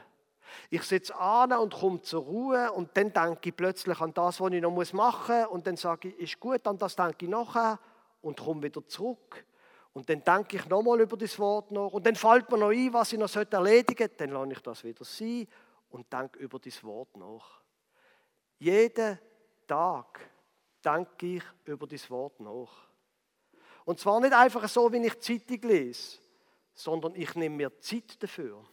ich 0.70 0.82
sitze 0.82 1.14
an 1.16 1.52
und 1.52 1.74
komme 1.74 2.00
zur 2.02 2.22
Ruhe 2.22 2.72
und 2.72 2.96
dann 2.96 3.12
denke 3.12 3.50
ich 3.50 3.56
plötzlich 3.56 4.00
an 4.00 4.12
das, 4.14 4.40
was 4.40 4.52
ich 4.52 4.60
noch 4.62 4.92
machen 4.92 5.40
muss 5.42 5.46
und 5.50 5.66
dann 5.66 5.76
sage 5.76 6.08
ich, 6.08 6.18
ist 6.18 6.40
gut, 6.40 6.66
an 6.66 6.78
das 6.78 6.96
denke 6.96 7.24
ich 7.24 7.30
nachher 7.30 7.78
und 8.22 8.38
komme 8.38 8.62
wieder 8.62 8.86
zurück. 8.86 9.44
Und 9.92 10.10
dann 10.10 10.22
denke 10.22 10.56
ich 10.56 10.66
nochmal 10.66 11.00
über 11.00 11.16
das 11.16 11.38
Wort 11.38 11.70
nach 11.70 11.92
und 11.92 12.04
dann 12.06 12.16
fällt 12.16 12.50
mir 12.50 12.58
noch 12.58 12.70
ein, 12.70 12.92
was 12.92 13.12
ich 13.12 13.18
noch 13.18 13.34
erledigen 13.34 13.96
sollte. 13.96 14.16
Dann 14.16 14.30
lasse 14.30 14.52
ich 14.52 14.60
das 14.60 14.84
wieder 14.84 15.04
sein 15.04 15.48
und 15.88 16.12
denke 16.12 16.38
über 16.38 16.58
das 16.58 16.84
Wort 16.84 17.16
nach. 17.16 17.62
Jeden 18.58 19.18
Tag 19.66 20.20
denke 20.84 21.36
ich 21.36 21.42
über 21.64 21.86
das 21.86 22.10
Wort 22.10 22.40
nach. 22.40 22.88
Und 23.86 23.98
zwar 23.98 24.20
nicht 24.20 24.32
einfach 24.32 24.68
so, 24.68 24.92
wie 24.92 25.06
ich 25.06 25.18
Zeitung 25.20 25.70
lese, 25.70 26.18
sondern 26.74 27.14
ich 27.14 27.34
nehme 27.34 27.56
mir 27.56 27.80
Zeit 27.80 28.22
dafür. 28.22 28.64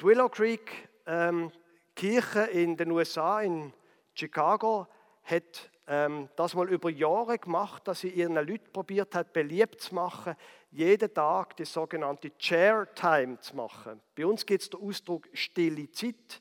Die 0.00 0.04
Willow 0.04 0.28
Creek 0.28 0.88
ähm, 1.06 1.50
Kirche 1.96 2.42
in 2.42 2.76
den 2.76 2.92
USA, 2.92 3.40
in 3.40 3.72
Chicago, 4.14 4.86
hat 5.24 5.70
ähm, 5.88 6.28
das 6.36 6.54
mal 6.54 6.68
über 6.68 6.88
Jahre 6.88 7.36
gemacht, 7.36 7.88
dass 7.88 8.00
sie 8.00 8.10
ihren 8.10 8.34
Leuten 8.34 8.72
probiert 8.72 9.16
hat, 9.16 9.32
beliebt 9.32 9.80
zu 9.80 9.96
machen, 9.96 10.36
jeden 10.70 11.12
Tag 11.12 11.56
die 11.56 11.64
sogenannte 11.64 12.30
Chair 12.38 12.86
Time 12.94 13.40
zu 13.40 13.56
machen. 13.56 14.00
Bei 14.14 14.24
uns 14.24 14.46
gibt 14.46 14.62
es 14.62 14.70
den 14.70 14.80
Ausdruck 14.80 15.28
stille 15.32 15.90
Zeit. 15.90 16.40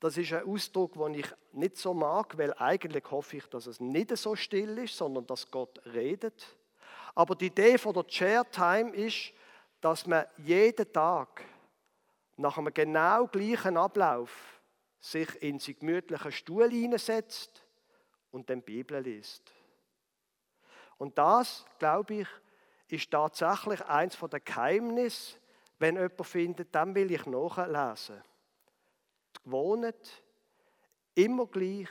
Das 0.00 0.16
ist 0.16 0.32
ein 0.32 0.46
Ausdruck, 0.46 0.94
den 0.94 1.12
ich 1.12 1.26
nicht 1.52 1.76
so 1.76 1.92
mag, 1.92 2.38
weil 2.38 2.54
eigentlich 2.54 3.04
hoffe 3.10 3.36
ich, 3.36 3.46
dass 3.48 3.66
es 3.66 3.80
nicht 3.80 4.16
so 4.16 4.34
still 4.34 4.78
ist, 4.78 4.96
sondern 4.96 5.26
dass 5.26 5.50
Gott 5.50 5.78
redet. 5.92 6.56
Aber 7.14 7.34
die 7.34 7.48
Idee 7.48 7.76
von 7.76 7.92
der 7.92 8.06
Chair 8.06 8.50
Time 8.50 8.94
ist, 8.94 9.34
dass 9.82 10.06
man 10.06 10.24
jeden 10.38 10.90
Tag 10.90 11.44
nach 12.36 12.58
einem 12.58 12.72
genau 12.72 13.26
gleichen 13.26 13.76
Ablauf 13.76 14.60
sich 15.00 15.42
in 15.42 15.58
seinen 15.58 15.78
gemütlichen 15.78 16.32
Stuhl 16.32 16.70
hineinsetzt 16.70 17.64
und 18.30 18.48
dann 18.48 18.60
die 18.60 18.72
Bibel 18.72 19.00
liest. 19.00 19.52
Und 20.96 21.18
das, 21.18 21.64
glaube 21.78 22.14
ich, 22.14 22.28
ist 22.88 23.10
tatsächlich 23.10 23.84
eins 23.84 24.18
der 24.18 24.40
Geheimnisse, 24.40 25.36
wenn 25.78 25.96
jemand 25.96 26.26
findet, 26.26 26.74
dann 26.74 26.94
will 26.94 27.10
ich 27.10 27.26
nachlesen. 27.26 28.22
Gewohnt, 29.44 30.22
immer 31.14 31.46
gleich, 31.46 31.88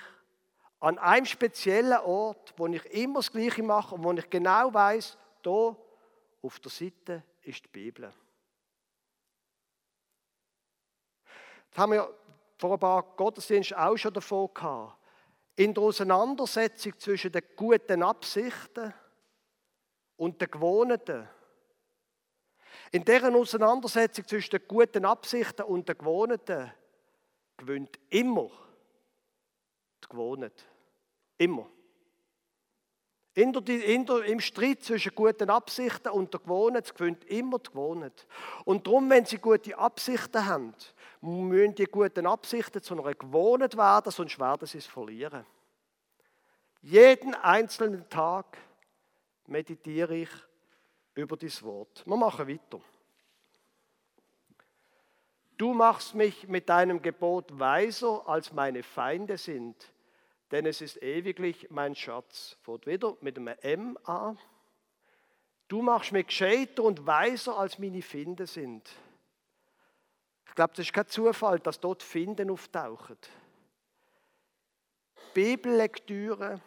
an 0.79 0.97
einem 0.97 1.25
speziellen 1.25 1.99
Ort, 1.99 2.53
wo 2.57 2.67
ich 2.67 2.85
immer 2.87 3.19
das 3.19 3.31
Gleiche 3.31 3.63
mache 3.63 3.95
und 3.95 4.03
wo 4.03 4.11
ich 4.13 4.29
genau 4.29 4.73
weiß, 4.73 5.17
da 5.41 5.75
auf 6.41 6.59
der 6.59 6.71
Seite 6.71 7.23
ist 7.41 7.63
die 7.63 7.69
Bibel. 7.69 8.11
Das 11.73 11.81
haben 11.81 11.93
wir 11.93 12.13
vor 12.59 12.73
ein 12.73 12.79
paar 12.79 13.03
Gottesdiensten 13.15 13.77
auch 13.77 13.97
schon 13.97 14.13
davon 14.13 14.53
gehabt. 14.53 14.95
In 15.55 15.73
der 15.73 15.83
Auseinandersetzung 15.83 16.99
zwischen 16.99 17.31
den 17.31 17.43
guten 17.55 18.03
Absichten 18.03 18.93
und 20.17 20.39
den 20.39 20.51
Gewohnten. 20.51 21.27
In 22.91 23.03
deren 23.03 23.35
Auseinandersetzung 23.35 24.27
zwischen 24.27 24.51
den 24.51 24.67
guten 24.67 25.03
Absichten 25.03 25.63
und 25.63 25.89
den 25.89 25.97
Gewohnten 25.97 26.71
gewinnt 27.57 27.99
immer 28.09 28.51
die 30.03 30.09
Gewohnte. 30.09 30.51
Immer. 31.39 31.67
In 33.35 33.51
der, 33.51 33.67
in 33.67 34.05
der, 34.05 34.23
Im 34.25 34.39
Streit 34.39 34.83
zwischen 34.83 35.15
guten 35.15 35.49
Absichten 35.49 36.09
und 36.09 36.31
der 36.33 36.39
Gewohnheit 36.39 36.93
gewinnt 36.93 37.23
immer 37.25 37.57
die 37.57 37.71
Gewohnheit. 37.71 38.27
Und 38.63 38.85
darum, 38.85 39.09
wenn 39.09 39.25
Sie 39.25 39.39
gute 39.39 39.75
Absichten 39.75 40.45
haben, 40.45 40.75
müssen 41.21 41.73
die 41.73 41.85
guten 41.85 42.27
Absichten 42.27 42.83
zu 42.83 42.93
einer 42.93 43.13
Gewohnheit 43.15 43.75
werden, 43.75 44.11
sonst 44.11 44.37
werden 44.39 44.67
Sie 44.67 44.77
es 44.77 44.85
verlieren. 44.85 45.45
Jeden 46.81 47.33
einzelnen 47.33 48.07
Tag 48.07 48.57
meditiere 49.47 50.15
ich 50.15 50.29
über 51.15 51.35
dieses 51.35 51.63
Wort. 51.63 52.03
Wir 52.05 52.17
machen 52.17 52.47
weiter. 52.47 52.81
Du 55.57 55.73
machst 55.73 56.13
mich 56.13 56.47
mit 56.47 56.69
deinem 56.69 57.01
Gebot 57.01 57.57
weiser, 57.57 58.27
als 58.27 58.51
meine 58.51 58.83
Feinde 58.83 59.37
sind 59.37 59.92
denn 60.53 60.67
es 60.67 60.81
ist 60.81 61.01
ewiglich 61.01 61.71
mein 61.71 61.95
Schatz. 61.95 62.57
Fort 62.61 62.85
wieder 62.85 63.17
mit 63.21 63.37
einem 63.37 63.55
M 63.61 63.97
an. 64.03 64.37
Du 65.67 65.81
machst 65.81 66.11
mich 66.11 66.27
gescheiter 66.27 66.83
und 66.83 67.07
weiser, 67.07 67.57
als 67.57 67.79
meine 67.79 68.03
Finde 68.03 68.45
sind. 68.45 68.87
Ich 70.45 70.53
glaube, 70.53 70.73
das 70.75 70.85
ist 70.85 70.93
kein 70.93 71.07
Zufall, 71.07 71.59
dass 71.59 71.79
dort 71.79 72.03
Finden 72.03 72.51
auftauchen. 72.51 73.17
Bibellektüre 75.33 76.61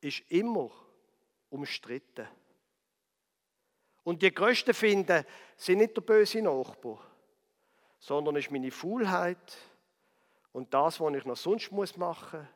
ist 0.00 0.22
immer 0.30 0.70
umstritten. 1.50 2.26
Und 4.04 4.22
die 4.22 4.32
größten 4.32 4.72
Finden 4.72 5.26
sind 5.58 5.78
nicht 5.78 5.94
der 5.94 6.00
böse 6.00 6.40
Nachbar, 6.40 6.98
sondern 7.98 8.36
ist 8.36 8.50
meine 8.50 8.70
Faulheit, 8.70 9.58
und 10.54 10.72
das, 10.72 11.00
was 11.00 11.14
ich 11.14 11.24
noch 11.24 11.36
sonst 11.36 11.72
muss 11.72 11.96
machen 11.96 12.48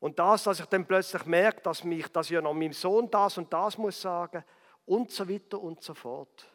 und 0.00 0.18
das, 0.18 0.42
dass 0.42 0.58
ich 0.58 0.66
dann 0.66 0.84
plötzlich 0.84 1.24
merke, 1.24 1.60
dass, 1.62 1.84
mich, 1.84 2.08
dass 2.08 2.30
ich 2.30 2.40
noch 2.40 2.52
meinem 2.52 2.72
Sohn 2.72 3.08
das 3.10 3.38
und 3.38 3.50
das 3.52 3.78
muss 3.78 4.00
sagen 4.00 4.44
und 4.84 5.10
so 5.12 5.28
weiter 5.28 5.60
und 5.60 5.80
so 5.82 5.94
fort. 5.94 6.52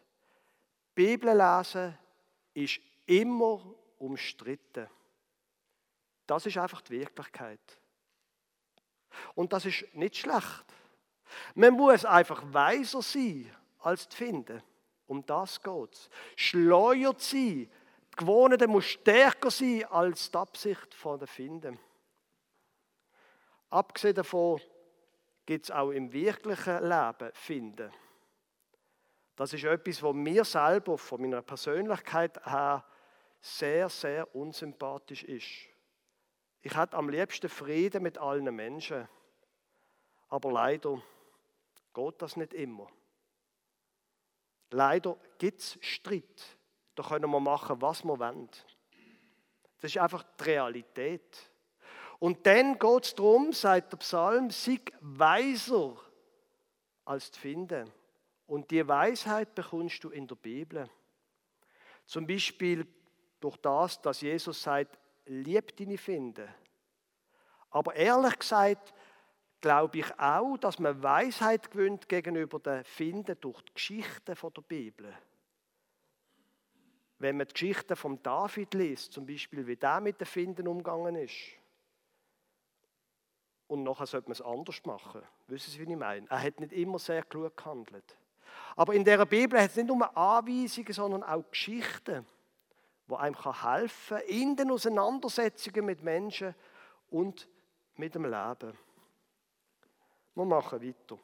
Bibel 0.93 1.35
lesen 1.35 1.97
ist 2.53 2.81
immer 3.05 3.61
umstritten. 3.97 4.89
Das 6.27 6.45
ist 6.45 6.57
einfach 6.57 6.81
die 6.81 6.99
Wirklichkeit. 6.99 7.79
Und 9.35 9.53
das 9.53 9.65
ist 9.65 9.85
nicht 9.93 10.17
schlecht. 10.17 10.65
Man 11.55 11.75
muss 11.75 12.03
einfach 12.03 12.43
weiser 12.47 13.01
sein 13.01 13.49
als 13.79 14.09
die 14.09 14.17
Finden. 14.17 14.61
Um 15.07 15.25
das 15.25 15.61
geht 15.61 15.93
es. 15.93 16.09
Schleuer 16.35 17.13
sein 17.17 17.69
die 18.13 18.17
Gewohnheit 18.17 18.67
muss 18.67 18.85
stärker 18.85 19.49
sein 19.49 19.85
als 19.85 20.29
die 20.29 20.37
Absicht 20.37 20.93
von 20.93 21.17
der 21.17 21.27
Finden. 21.27 21.79
Abgesehen 23.69 24.13
davon 24.13 24.61
gibt 25.45 25.65
es 25.65 25.71
auch 25.71 25.89
im 25.89 26.13
wirklichen 26.13 26.83
Leben 26.83 27.31
Finden. 27.33 27.91
Das 29.35 29.51
ist 29.51 29.63
etwas, 29.63 30.03
was 30.03 30.13
mir 30.13 30.45
selber 30.45 30.97
von 30.97 31.21
meiner 31.21 31.41
Persönlichkeit 31.41 32.45
her 32.45 32.85
sehr, 33.39 33.89
sehr 33.89 34.35
unsympathisch 34.35 35.23
ist. 35.23 35.73
Ich 36.61 36.77
hätte 36.77 36.95
am 36.95 37.09
liebsten 37.09 37.49
Frieden 37.49 38.03
mit 38.03 38.19
allen 38.19 38.55
Menschen. 38.55 39.09
Aber 40.29 40.51
leider 40.51 41.01
geht 41.93 42.21
das 42.21 42.37
nicht 42.37 42.53
immer. 42.53 42.87
Leider 44.69 45.17
gibt 45.39 45.59
es 45.61 45.77
Streit 45.81 46.57
da 46.95 47.03
können 47.03 47.29
wir 47.29 47.39
machen, 47.39 47.81
was 47.81 48.03
wir 48.03 48.19
wollen. 48.19 48.49
Das 49.79 49.91
ist 49.91 49.97
einfach 49.97 50.23
die 50.39 50.43
Realität. 50.43 51.51
Und 52.19 52.45
dann 52.45 52.79
geht 52.79 53.05
es 53.05 53.15
darum, 53.15 53.51
sagt 53.51 53.91
der 53.91 53.97
Psalm, 53.97 54.49
sei 54.49 54.79
weiser 55.01 55.97
als 57.05 57.31
zu 57.31 57.39
finden. 57.39 57.91
Und 58.45 58.71
die 58.71 58.87
Weisheit 58.87 59.53
bekommst 59.55 60.03
du 60.03 60.09
in 60.09 60.27
der 60.27 60.35
Bibel. 60.35 60.89
Zum 62.05 62.27
Beispiel 62.27 62.87
durch 63.39 63.57
das, 63.57 64.01
dass 64.01 64.21
Jesus 64.21 64.61
sagt, 64.61 64.97
lieb 65.25 65.75
deine 65.75 65.97
Finde. 65.97 66.47
Aber 67.69 67.95
ehrlich 67.95 68.37
gesagt, 68.39 68.93
glaube 69.59 69.99
ich 69.99 70.19
auch, 70.19 70.57
dass 70.57 70.79
man 70.79 71.01
Weisheit 71.01 71.71
gewinnt 71.71 72.07
gegenüber 72.07 72.59
den 72.59 72.83
Finden 72.83 73.35
durch 73.41 73.61
die 73.63 73.73
Geschichten 73.73 74.35
der 74.35 74.61
Bibel. 74.61 75.17
Wenn 77.23 77.37
man 77.37 77.47
die 77.47 77.53
Geschichte 77.53 77.95
von 77.95 78.21
David 78.21 78.73
liest, 78.73 79.13
zum 79.13 79.25
Beispiel, 79.25 79.65
wie 79.65 79.77
der 79.77 80.01
mit 80.01 80.19
den 80.19 80.25
Finden 80.25 80.67
umgegangen 80.67 81.15
ist, 81.15 81.33
und 83.67 83.83
nachher 83.83 84.05
sollte 84.07 84.27
man 84.27 84.33
es 84.33 84.41
anders 84.41 84.83
machen. 84.83 85.21
Wissen 85.47 85.71
Sie, 85.71 85.79
wie 85.79 85.89
ich 85.89 85.97
meine? 85.97 86.29
Er 86.29 86.43
hat 86.43 86.59
nicht 86.59 86.73
immer 86.73 86.99
sehr 86.99 87.23
klug 87.23 87.55
gehandelt. 87.55 88.17
Aber 88.75 88.93
in 88.93 89.05
der 89.05 89.25
Bibel 89.25 89.57
hat 89.57 89.69
es 89.69 89.77
nicht 89.77 89.87
nur 89.87 90.17
Anweisungen, 90.17 90.91
sondern 90.91 91.23
auch 91.23 91.49
Geschichten, 91.49 92.27
die 93.07 93.15
einem 93.15 93.61
helfen 93.61 94.17
kann 94.17 94.27
in 94.27 94.57
den 94.57 94.69
Auseinandersetzungen 94.69 95.85
mit 95.85 96.03
Menschen 96.03 96.53
und 97.09 97.47
mit 97.95 98.15
dem 98.15 98.25
Leben. 98.25 98.77
Wir 100.35 100.45
machen 100.45 100.81
weiter. 100.81 101.17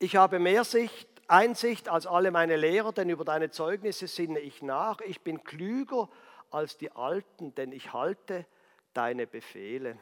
Ich 0.00 0.16
habe 0.16 0.40
mehr 0.40 0.64
Sicht 0.64 1.17
Einsicht 1.28 1.88
als 1.88 2.06
alle 2.06 2.30
meine 2.30 2.56
Lehrer, 2.56 2.92
denn 2.92 3.10
über 3.10 3.24
deine 3.24 3.50
Zeugnisse 3.50 4.08
sinne 4.08 4.40
ich 4.40 4.62
nach. 4.62 5.00
Ich 5.00 5.20
bin 5.20 5.44
klüger 5.44 6.08
als 6.50 6.78
die 6.78 6.90
Alten, 6.92 7.54
denn 7.54 7.72
ich 7.72 7.92
halte 7.92 8.46
deine 8.94 9.26
Befehle. 9.26 9.98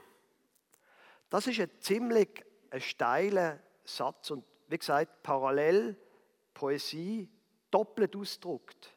Das 1.29 1.47
ist 1.49 1.61
ein 1.61 1.71
ziemlich 1.81 2.45
steiler 2.79 3.59
Satz 3.85 4.31
und 4.31 4.45
wie 4.69 4.79
gesagt, 4.79 5.23
parallel 5.23 5.97
Poesie 6.55 7.29
doppelt 7.71 8.15
ausdruckt. 8.17 8.97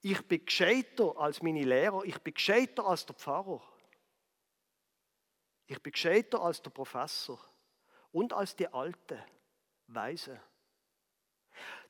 Ich 0.00 0.26
bin 0.26 0.44
gescheiter 0.44 1.16
als 1.18 1.42
meine 1.42 1.64
Lehrer, 1.64 2.04
ich 2.04 2.20
bin 2.20 2.34
gescheiter 2.34 2.86
als 2.86 3.06
der 3.06 3.14
Pfarrer. 3.14 3.62
Ich 5.66 5.82
bin 5.82 5.92
gescheiter 5.92 6.40
als 6.40 6.62
der 6.62 6.70
Professor 6.70 7.40
und 8.12 8.32
als 8.32 8.54
die 8.54 8.68
Alte, 8.68 9.24
Weise. 9.86 10.40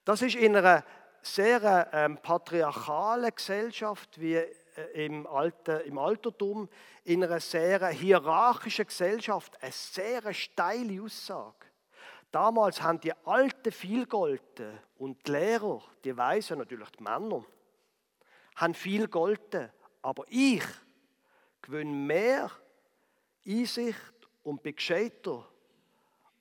Das 0.04 0.22
ist 0.22 0.36
in 0.36 0.56
einer 0.56 0.84
sehr 1.22 1.88
ähm, 1.92 2.18
patriarchalen 2.18 3.34
Gesellschaft 3.34 4.20
wie 4.20 4.34
äh, 4.34 5.06
im, 5.06 5.26
Alten, 5.26 5.80
im 5.80 5.98
Altertum, 5.98 6.68
in 7.04 7.24
einer 7.24 7.40
sehr 7.40 7.88
hierarchischen 7.88 8.86
Gesellschaft, 8.86 9.60
eine 9.62 9.72
sehr 9.72 10.34
steile 10.34 11.02
Aussage. 11.02 11.66
Damals 12.30 12.82
haben 12.82 13.00
die 13.00 13.12
Alten 13.24 13.72
viel 13.72 14.06
golden 14.06 14.78
und 14.98 15.26
die 15.26 15.30
Lehrer, 15.30 15.80
die 16.02 16.16
Weisen, 16.16 16.58
natürlich 16.58 16.90
die 16.90 17.02
Männer, 17.02 17.44
haben 18.56 18.74
viel 18.74 19.06
golden. 19.08 19.70
Aber 20.02 20.24
ich 20.28 20.64
gewinne 21.62 21.92
mehr 21.92 22.50
Einsicht 23.46 24.12
und 24.42 24.62
bin 24.62 24.74
gescheiter 24.74 25.48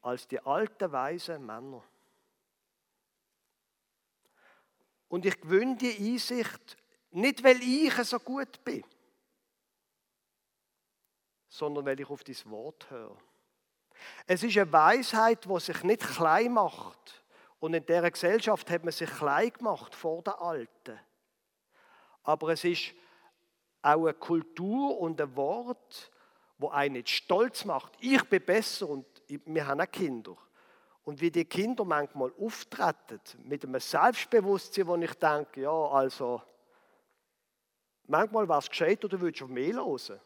als 0.02 0.28
die 0.28 0.39
alten, 0.39 0.91
weisen 0.91 1.45
Männer. 1.45 1.84
Und 5.13 5.28
ich 5.28 5.39
gewöhne 5.39 5.76
die 5.76 5.95
Einsicht 5.95 6.76
nicht, 7.12 7.43
weil 7.43 7.62
ich 7.62 7.93
so 7.97 8.17
gut 8.17 8.63
bin, 8.63 8.84
sondern 11.47 11.86
weil 11.86 11.99
ich 11.99 12.10
auf 12.10 12.23
das 12.23 12.49
Wort 12.49 12.89
höre. 12.89 13.15
Es 14.26 14.41
ist 14.41 14.58
eine 14.58 14.73
Weisheit, 14.73 15.45
die 15.45 15.60
sich 15.60 15.84
nicht 15.84 16.02
klein 16.02 16.54
macht. 16.54 17.23
Und 17.60 17.76
in 17.76 17.86
dieser 17.86 18.10
Gesellschaft 18.10 18.71
hat 18.71 18.84
man 18.84 18.91
sich 18.91 19.08
klein 19.08 19.54
gemacht 19.54 19.93
vor 19.93 20.23
der 20.23 20.41
Alten. 20.41 20.99
Aber 22.23 22.49
es 22.49 22.63
ist 22.63 22.95
auch 23.84 24.06
eine 24.06 24.15
Kultur 24.15 24.99
und 24.99 25.21
ein 25.21 25.36
Wort, 25.36 26.12
wo 26.58 26.69
einen 26.69 26.93
nicht 26.93 27.10
stolz 27.10 27.65
macht. 27.65 27.93
Ich 27.99 28.23
bin 28.23 28.43
besser 28.43 28.89
und 28.89 29.06
wir 29.28 29.67
haben 29.67 29.80
auch 29.80 29.91
Kinder. 29.91 30.36
Und 31.04 31.20
wie 31.20 31.32
die 31.32 31.46
Kinder 31.46 31.84
manchmal 31.84 32.32
auftreten, 32.39 33.20
mit 33.44 33.63
einem 33.66 33.80
Selbstbewusstsein, 33.80 34.88
wo 34.88 34.96
ich 34.96 35.13
denke, 35.16 35.62
ja, 35.62 35.72
also, 35.72 36.42
manchmal 38.06 38.48
war 38.48 38.60
es 38.60 38.70
gescheit 38.70 39.04
oder 39.04 39.20
würdest 39.20 39.42
du 39.42 39.46
auf 39.46 39.52
mich 39.52 39.74
hören. 39.74 40.20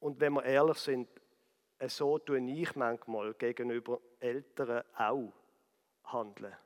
Und 0.00 0.18
wenn 0.18 0.32
wir 0.32 0.44
ehrlich 0.44 0.78
sind, 0.78 1.08
so 1.86 2.18
tue 2.18 2.40
ich 2.50 2.74
manchmal 2.74 3.34
gegenüber 3.34 4.00
Eltern 4.18 4.82
auch 4.96 5.32
handeln. 6.04 6.56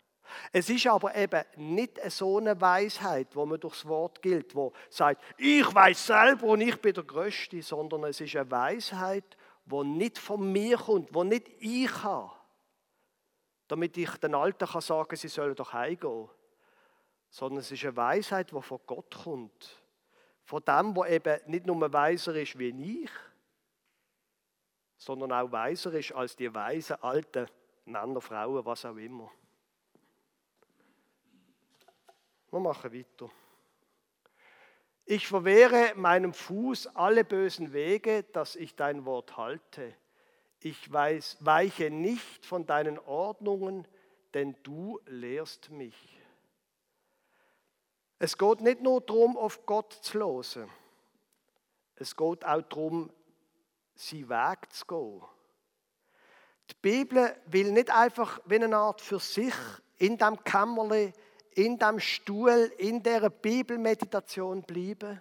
Es 0.53 0.69
ist 0.71 0.87
aber 0.87 1.15
eben 1.15 1.45
nicht 1.57 2.01
so 2.11 2.39
eine 2.39 2.61
Weisheit, 2.61 3.35
wo 3.35 3.47
man 3.47 3.61
durchs 3.61 3.87
Wort 3.87 4.23
gilt, 4.23 4.55
wo 4.55 4.73
sagt, 4.89 5.23
ich 5.39 5.75
weiß 5.75 6.07
selber 6.07 6.47
und 6.47 6.61
ich 6.61 6.81
bin 6.81 6.95
der 6.95 7.05
Größte, 7.05 7.63
sondern 7.63 8.05
es 8.05 8.21
ist 8.21 8.37
eine 8.37 8.51
Weisheit, 8.51 9.37
wo 9.67 9.83
nicht 9.83 10.19
von 10.19 10.53
mir 10.53 10.77
kommt, 10.77 11.15
wo 11.15 11.25
nicht 11.25 11.49
ich 11.61 12.03
habe, 12.03 12.33
damit 13.69 13.97
ich 13.97 14.11
den 14.17 14.35
Alten 14.35 14.67
kann 14.67 14.81
sagen, 14.81 15.17
sie 15.17 15.29
sollen 15.29 15.55
doch 15.55 15.73
heimgehen, 15.73 16.29
sondern 17.31 17.61
es 17.61 17.73
ist 17.73 17.85
eine 17.85 17.97
Weisheit, 17.97 18.51
die 18.53 18.63
von 18.63 18.81
Gott 18.87 19.15
kommt, 19.25 19.83
von 20.45 20.63
dem, 20.65 20.95
wo 20.95 21.05
eben 21.05 21.41
nicht 21.47 21.67
nur 21.67 21.93
weiser 21.93 22.35
ist 22.37 22.59
wie 22.59 23.05
ich, 23.05 23.11
sondern 24.97 25.33
auch 25.33 25.51
weiser 25.51 25.93
ist 25.95 26.13
als 26.13 26.37
die 26.37 26.55
weisen 26.55 27.03
alten 27.03 27.47
Männer, 27.87 28.21
Frauen, 28.21 28.65
was 28.65 28.85
auch 28.85 28.97
immer. 28.97 29.31
Wir 32.55 32.61
machen 32.61 32.93
weiter. 32.93 33.29
Ich 35.07 35.27
verwehre 35.27 35.93
meinem 35.97 36.33
Fuß 36.33 36.87
alle 36.95 37.25
bösen 37.25 37.73
Wege, 37.73 38.23
dass 38.23 38.55
ich 38.55 38.77
dein 38.77 39.05
Wort 39.05 39.37
halte. 39.37 39.93
Ich 40.61 40.93
weiß, 40.93 41.38
weiche 41.40 41.90
nicht 41.90 42.47
von 42.47 42.64
deinen 42.64 43.01
Ordnungen, 43.01 43.88
denn 44.35 44.55
du 44.62 45.01
lehrst 45.07 45.71
mich. 45.71 45.97
Es 48.21 48.38
geht 48.38 48.61
nicht 48.61 48.81
nur 48.81 49.01
darum, 49.01 49.37
auf 49.37 49.67
Gott 49.67 49.93
zu 49.93 50.19
losen. 50.19 50.71
Es 51.97 52.14
geht 52.14 52.45
auch 52.45 52.62
darum, 52.62 53.11
sie 53.97 54.29
Weg 54.29 54.73
zu 54.73 54.87
gehen. 54.87 55.23
Die 56.71 56.77
Bibel 56.81 57.37
will 57.47 57.73
nicht 57.73 57.90
einfach 57.90 58.40
wie 58.45 58.62
eine 58.62 58.77
Art 58.77 59.01
für 59.01 59.19
sich 59.19 59.55
in 59.99 60.17
dem 60.19 60.45
Kämmerle 60.45 61.12
in 61.55 61.79
dem 61.79 62.01
Stuhl, 62.01 62.73
in 62.79 63.03
der 63.03 63.31
Bibelmeditation 63.31 64.62
bleiben. 64.62 65.21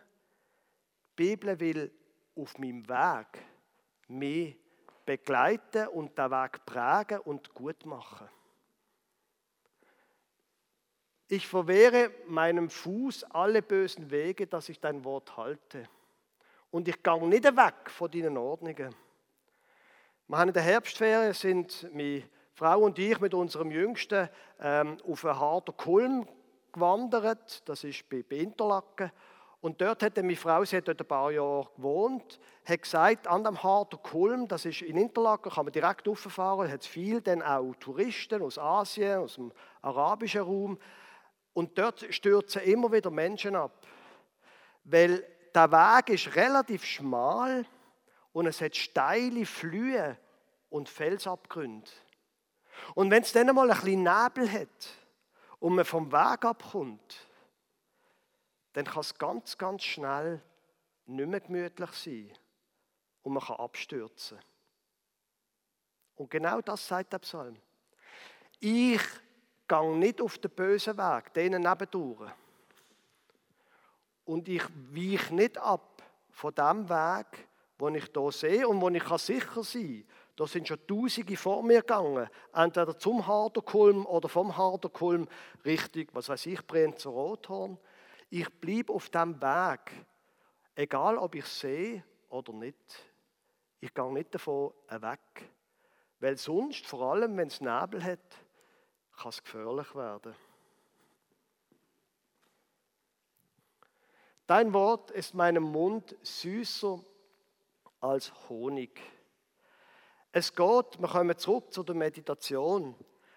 Die 1.17 1.23
Bibel 1.23 1.59
will 1.59 1.91
auf 2.35 2.57
meinem 2.57 2.87
Weg 2.87 3.27
mich 4.07 4.57
begleiten 5.05 5.87
und 5.89 6.17
den 6.17 6.31
Weg 6.31 6.65
prägen 6.65 7.19
und 7.19 7.53
gut 7.53 7.85
machen. 7.85 8.27
Ich 11.27 11.47
verwehre 11.47 12.11
meinem 12.27 12.69
Fuß 12.69 13.23
alle 13.25 13.61
bösen 13.61 14.11
Wege, 14.11 14.45
dass 14.47 14.69
ich 14.69 14.79
dein 14.79 15.03
Wort 15.03 15.35
halte. 15.37 15.87
Und 16.69 16.87
ich 16.87 17.01
gehe 17.01 17.27
nicht 17.27 17.43
weg 17.43 17.89
von 17.89 18.11
deinen 18.11 18.37
Ordnungen. 18.37 18.95
Wir 20.27 20.37
haben 20.37 20.49
in 20.49 20.53
der 20.53 20.63
Herbstferien 20.63 21.33
sind 21.33 21.87
wir 21.93 22.23
Frau 22.55 22.81
und 22.81 22.99
ich 22.99 23.19
mit 23.19 23.33
unserem 23.33 23.71
Jüngsten 23.71 24.29
ähm, 24.59 24.97
auf 25.07 25.25
einen 25.25 25.39
harten 25.39 25.75
Kulm 25.75 26.27
gewandert. 26.71 27.67
Das 27.67 27.83
ist 27.83 28.07
bei, 28.09 28.23
Interlaken. 28.29 29.11
Und 29.59 29.81
dort 29.81 30.03
hat 30.03 30.17
meine 30.17 30.35
Frau, 30.35 30.63
sie 30.63 30.77
hat 30.77 30.87
dort 30.87 31.01
ein 31.01 31.07
paar 31.07 31.31
Jahre 31.31 31.69
gewohnt, 31.77 32.39
hat 32.65 32.81
gesagt, 32.81 33.27
an 33.27 33.43
dem 33.43 33.63
harten 33.63 34.01
Kulm, 34.03 34.47
das 34.47 34.65
ist 34.65 34.81
in 34.81 34.97
Interlaken, 34.97 35.51
kann 35.51 35.65
man 35.65 35.71
direkt 35.71 36.07
rauffahren, 36.07 36.69
hat 36.69 36.83
viel 36.83 37.21
dann 37.21 37.41
auch 37.41 37.73
Touristen 37.79 38.41
aus 38.41 38.59
Asien, 38.59 39.19
aus 39.19 39.35
dem 39.35 39.51
arabischen 39.81 40.41
Raum. 40.41 40.77
Und 41.53 41.77
dort 41.77 42.05
stürzen 42.13 42.61
immer 42.63 42.91
wieder 42.91 43.09
Menschen 43.09 43.55
ab. 43.55 43.87
Weil 44.83 45.25
der 45.55 45.71
Weg 45.71 46.09
ist 46.09 46.35
relativ 46.35 46.83
schmal 46.83 47.65
und 48.33 48.47
es 48.47 48.59
hat 48.59 48.75
steile 48.75 49.45
Flühe 49.45 50.17
und 50.69 50.89
Felsabgründe. 50.89 51.89
Und 52.95 53.11
wenn 53.11 53.23
es 53.23 53.31
dann 53.31 53.53
mal 53.53 53.69
ein 53.69 53.77
bisschen 53.77 54.03
Nebel 54.03 54.51
hat 54.51 54.89
und 55.59 55.75
man 55.75 55.85
vom 55.85 56.11
Weg 56.11 56.45
abkommt, 56.45 57.27
dann 58.73 58.85
kann 58.85 59.01
es 59.01 59.17
ganz, 59.17 59.57
ganz 59.57 59.83
schnell 59.83 60.41
nicht 61.05 61.29
mehr 61.29 61.39
gemütlich 61.39 61.91
sein 61.91 62.31
und 63.21 63.33
man 63.33 63.43
kann 63.43 63.57
abstürzen. 63.57 64.39
Und 66.15 66.29
genau 66.29 66.61
das 66.61 66.87
sagt 66.87 67.13
der 67.13 67.19
Psalm. 67.19 67.57
Ich 68.59 69.01
gehe 69.67 69.97
nicht 69.97 70.21
auf 70.21 70.37
den 70.37 70.51
bösen 70.51 70.97
Weg, 70.97 71.33
denen 71.33 71.63
nebendurch. 71.63 72.31
Und 74.25 74.47
ich 74.47 74.63
weiche 74.91 75.35
nicht 75.35 75.57
ab 75.57 76.01
von 76.31 76.53
dem 76.55 76.87
Weg, 76.87 77.47
den 77.79 77.95
ich 77.95 78.09
hier 78.13 78.31
sehe 78.31 78.67
und 78.67 78.79
wo 78.79 78.89
ich 78.89 79.03
sicher 79.19 79.63
sein 79.63 80.05
kann, 80.07 80.22
da 80.35 80.47
sind 80.47 80.67
schon 80.67 80.85
Tausende 80.87 81.37
vor 81.37 81.61
mir 81.63 81.81
gegangen, 81.81 82.27
entweder 82.53 82.97
zum 82.97 83.25
Harderkulm 83.27 84.05
oder 84.05 84.27
vom 84.27 84.57
Harderkulm 84.57 85.27
Richtung, 85.63 86.07
was 86.13 86.29
weiß 86.29 86.47
ich, 86.47 86.65
Brenn 86.65 86.97
zu 86.97 87.11
Rothorn. 87.11 87.77
Ich 88.29 88.49
bleibe 88.59 88.93
auf 88.93 89.09
dem 89.09 89.39
Weg, 89.39 89.91
egal 90.75 91.17
ob 91.17 91.35
ich 91.35 91.45
sehe 91.45 92.03
oder 92.29 92.51
nicht. 92.53 92.77
Ich 93.79 93.93
gehe 93.93 94.11
nicht 94.11 94.33
davon 94.33 94.73
weg, 94.89 95.49
weil 96.19 96.37
sonst, 96.37 96.87
vor 96.87 97.13
allem 97.13 97.37
wenn 97.37 97.49
es 97.49 97.61
Nebel 97.61 98.03
hat, 98.03 98.37
kann 99.15 99.29
es 99.29 99.43
gefährlich 99.43 99.93
werden. 99.93 100.33
Dein 104.47 104.73
Wort 104.73 105.11
ist 105.11 105.35
meinem 105.35 105.63
Mund 105.63 106.15
süßer 106.21 106.99
als 107.99 108.49
Honig. 108.49 108.99
Es 110.35 110.55
geht, 110.55 110.99
wir 110.99 111.07
kommen 111.07 111.37
zurück 111.37 111.71
zu 111.71 111.83
der 111.83 111.93
Meditation. 111.93 112.95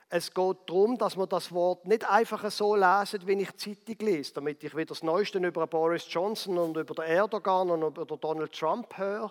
Es 0.08 0.32
geht 0.32 0.56
darum, 0.66 0.96
dass 0.96 1.14
wir 1.14 1.26
das 1.26 1.52
Wort 1.52 1.86
nicht 1.86 2.08
einfach 2.08 2.50
so 2.50 2.74
lesen, 2.74 3.26
wie 3.26 3.42
ich 3.42 3.54
Zeitung 3.58 3.96
lese, 3.98 4.32
damit 4.32 4.64
ich 4.64 4.74
wieder 4.74 4.86
das 4.86 5.02
Neueste 5.02 5.38
über 5.38 5.66
Boris 5.66 6.06
Johnson 6.08 6.56
und 6.56 6.74
über 6.78 7.04
Erdogan 7.04 7.68
und 7.68 7.82
über 7.98 8.16
Donald 8.16 8.50
Trump 8.50 8.96
höre. 8.96 9.30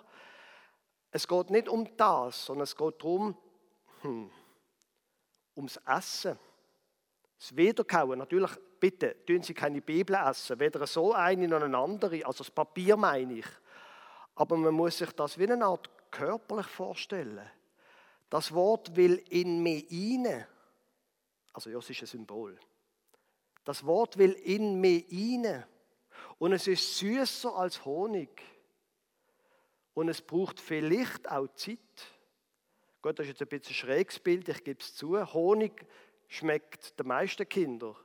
Es 1.10 1.28
geht 1.28 1.50
nicht 1.50 1.68
um 1.68 1.90
das, 1.98 2.46
sondern 2.46 2.66
es 2.66 2.76
geht 2.76 3.02
darum, 3.02 3.36
hm, 4.02 4.30
ums 5.56 5.80
Essen. 5.88 6.38
Das 7.40 7.58
Wiederkauen. 7.58 8.20
Natürlich, 8.20 8.52
bitte, 8.80 9.26
tun 9.26 9.42
Sie 9.42 9.56
keine 9.56 9.82
Bibel 9.82 10.16
essen. 10.16 10.60
Weder 10.60 10.86
so 10.86 11.14
eine 11.14 11.48
noch 11.48 11.64
eine 11.64 11.76
andere. 11.76 12.24
Also 12.28 12.44
das 12.44 12.52
Papier 12.52 12.96
meine 12.96 13.40
ich. 13.40 13.48
Aber 14.36 14.56
man 14.56 14.74
muss 14.74 15.00
sich 15.00 15.12
das 15.14 15.40
wie 15.40 15.52
eine 15.52 15.66
Art 15.66 15.90
körperlich 16.18 16.68
vorstellen. 16.68 17.50
Das 18.30 18.54
Wort 18.54 18.96
will 18.96 19.24
in 19.30 19.62
mich 19.62 19.86
rein. 19.92 20.46
Also 21.54 21.70
ja, 21.70 21.78
es 21.78 21.90
ist 21.90 22.02
ein 22.02 22.08
Symbol. 22.08 22.60
Das 23.64 23.86
Wort 23.86 24.18
will 24.18 24.32
in 24.32 24.80
mich 24.80 25.06
rein. 25.12 25.64
Und 26.38 26.54
es 26.54 26.68
ist 26.68 26.98
süßer 26.98 27.56
als 27.56 27.86
Honig. 27.86 28.42
Und 29.94 30.10
es 30.10 30.22
braucht 30.22 30.60
vielleicht 30.60 31.30
auch 31.30 31.48
Zeit. 31.56 31.80
Gut, 33.02 33.20
das 33.20 33.28
ist 33.28 33.40
jetzt 33.40 33.42
ein 33.42 33.48
bisschen 33.48 33.74
ein 33.74 33.76
schräges 33.76 34.20
Bild, 34.20 34.50
ich 34.50 34.64
gebe 34.64 34.80
es 34.80 34.96
zu. 34.96 35.34
Honig 35.34 35.86
schmeckt 36.28 37.00
den 37.00 37.08
meisten 37.08 37.48
Kindern. 37.48 37.96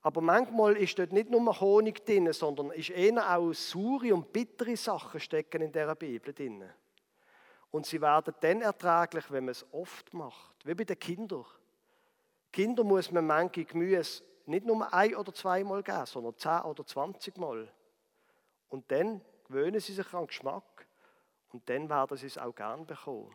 Aber 0.00 0.20
manchmal 0.20 0.76
ist 0.76 0.98
dort 0.98 1.12
nicht 1.12 1.30
nur 1.30 1.60
Honig 1.60 2.04
drin, 2.04 2.32
sondern 2.32 2.70
ist 2.70 2.90
eher 2.90 3.36
auch 3.36 3.52
saure 3.52 4.14
und 4.14 4.32
bittere 4.32 4.76
Sachen 4.76 5.18
stecken 5.18 5.62
in 5.62 5.72
dieser 5.72 5.94
Bibel 5.94 6.32
drin. 6.32 6.64
Und 7.74 7.86
sie 7.86 8.00
werden 8.00 8.32
dann 8.38 8.60
erträglich, 8.60 9.32
wenn 9.32 9.46
man 9.46 9.50
es 9.50 9.66
oft 9.72 10.14
macht, 10.14 10.64
wie 10.64 10.74
bei 10.74 10.84
den 10.84 10.96
Kindern. 10.96 11.44
Kinder 12.52 12.84
muss 12.84 13.10
man 13.10 13.26
manche 13.26 13.64
Gemüse 13.64 14.22
nicht 14.46 14.64
nur 14.64 14.94
ein- 14.94 15.16
oder 15.16 15.34
zweimal 15.34 15.82
geben, 15.82 16.06
sondern 16.06 16.38
zehn 16.38 16.60
oder 16.60 16.86
zwanzig 16.86 17.36
Mal. 17.36 17.68
Und 18.68 18.88
dann 18.92 19.20
gewöhnen 19.48 19.80
sie 19.80 19.92
sich 19.92 20.06
an 20.14 20.20
den 20.20 20.26
Geschmack 20.28 20.86
und 21.52 21.68
dann 21.68 21.88
werden 21.88 22.16
sie 22.16 22.28
es 22.28 22.38
auch 22.38 22.54
gern 22.54 22.86
bekommen. 22.86 23.34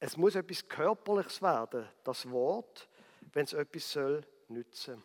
Es 0.00 0.16
muss 0.16 0.34
etwas 0.34 0.66
Körperliches 0.66 1.42
werden, 1.42 1.86
das 2.02 2.30
Wort, 2.30 2.88
wenn 3.34 3.44
es 3.44 3.52
etwas 3.52 3.92
soll 3.92 4.26
nützen. 4.48 5.02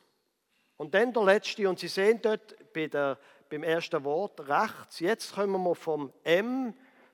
Und 0.77 0.93
dann 0.93 1.11
der 1.11 1.23
letzte, 1.23 1.67
und 1.67 1.77
Sie 1.77 1.89
sehen 1.89 2.21
dort 2.21 2.55
bei 2.71 2.87
der, 2.87 3.19
beim 3.49 3.63
ersten 3.63 4.01
Wort 4.05 4.39
rechts, 4.47 5.01
jetzt 5.01 5.35
kommen 5.35 5.61
wir 5.61 5.75
vom 5.75 6.13
M 6.23 6.73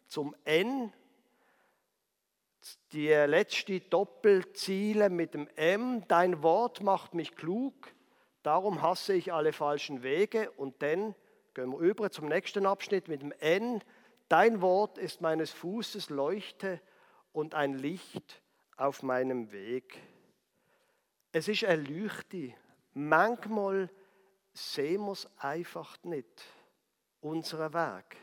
zum 0.09 0.35
N. 0.43 0.91
Die 2.91 3.07
letzte 3.07 3.79
Doppelziele 3.79 5.09
mit 5.09 5.33
dem 5.33 5.47
M. 5.55 6.03
Dein 6.07 6.43
Wort 6.43 6.81
macht 6.81 7.13
mich 7.13 7.35
klug, 7.35 7.73
darum 8.43 8.81
hasse 8.81 9.13
ich 9.13 9.31
alle 9.31 9.53
falschen 9.53 10.03
Wege. 10.03 10.51
Und 10.51 10.81
dann 10.81 11.15
gehen 11.53 11.71
wir 11.71 11.79
über 11.79 12.11
zum 12.11 12.27
nächsten 12.27 12.65
Abschnitt 12.65 13.07
mit 13.07 13.21
dem 13.21 13.31
N. 13.39 13.81
Dein 14.27 14.61
Wort 14.61 14.97
ist 14.97 15.21
meines 15.21 15.51
Fußes 15.51 16.09
Leuchte 16.09 16.81
und 17.31 17.55
ein 17.55 17.75
Licht 17.75 18.41
auf 18.75 19.03
meinem 19.03 19.51
Weg. 19.51 19.97
Es 21.31 21.47
ist 21.47 21.63
ein 21.63 21.85
Leuchte. 21.85 22.53
Manchmal 22.93 23.89
sehen 24.53 25.05
wir 25.05 25.11
es 25.11 25.29
einfach 25.37 25.97
nicht, 26.03 26.43
unseren 27.21 27.73
Weg. 27.73 28.17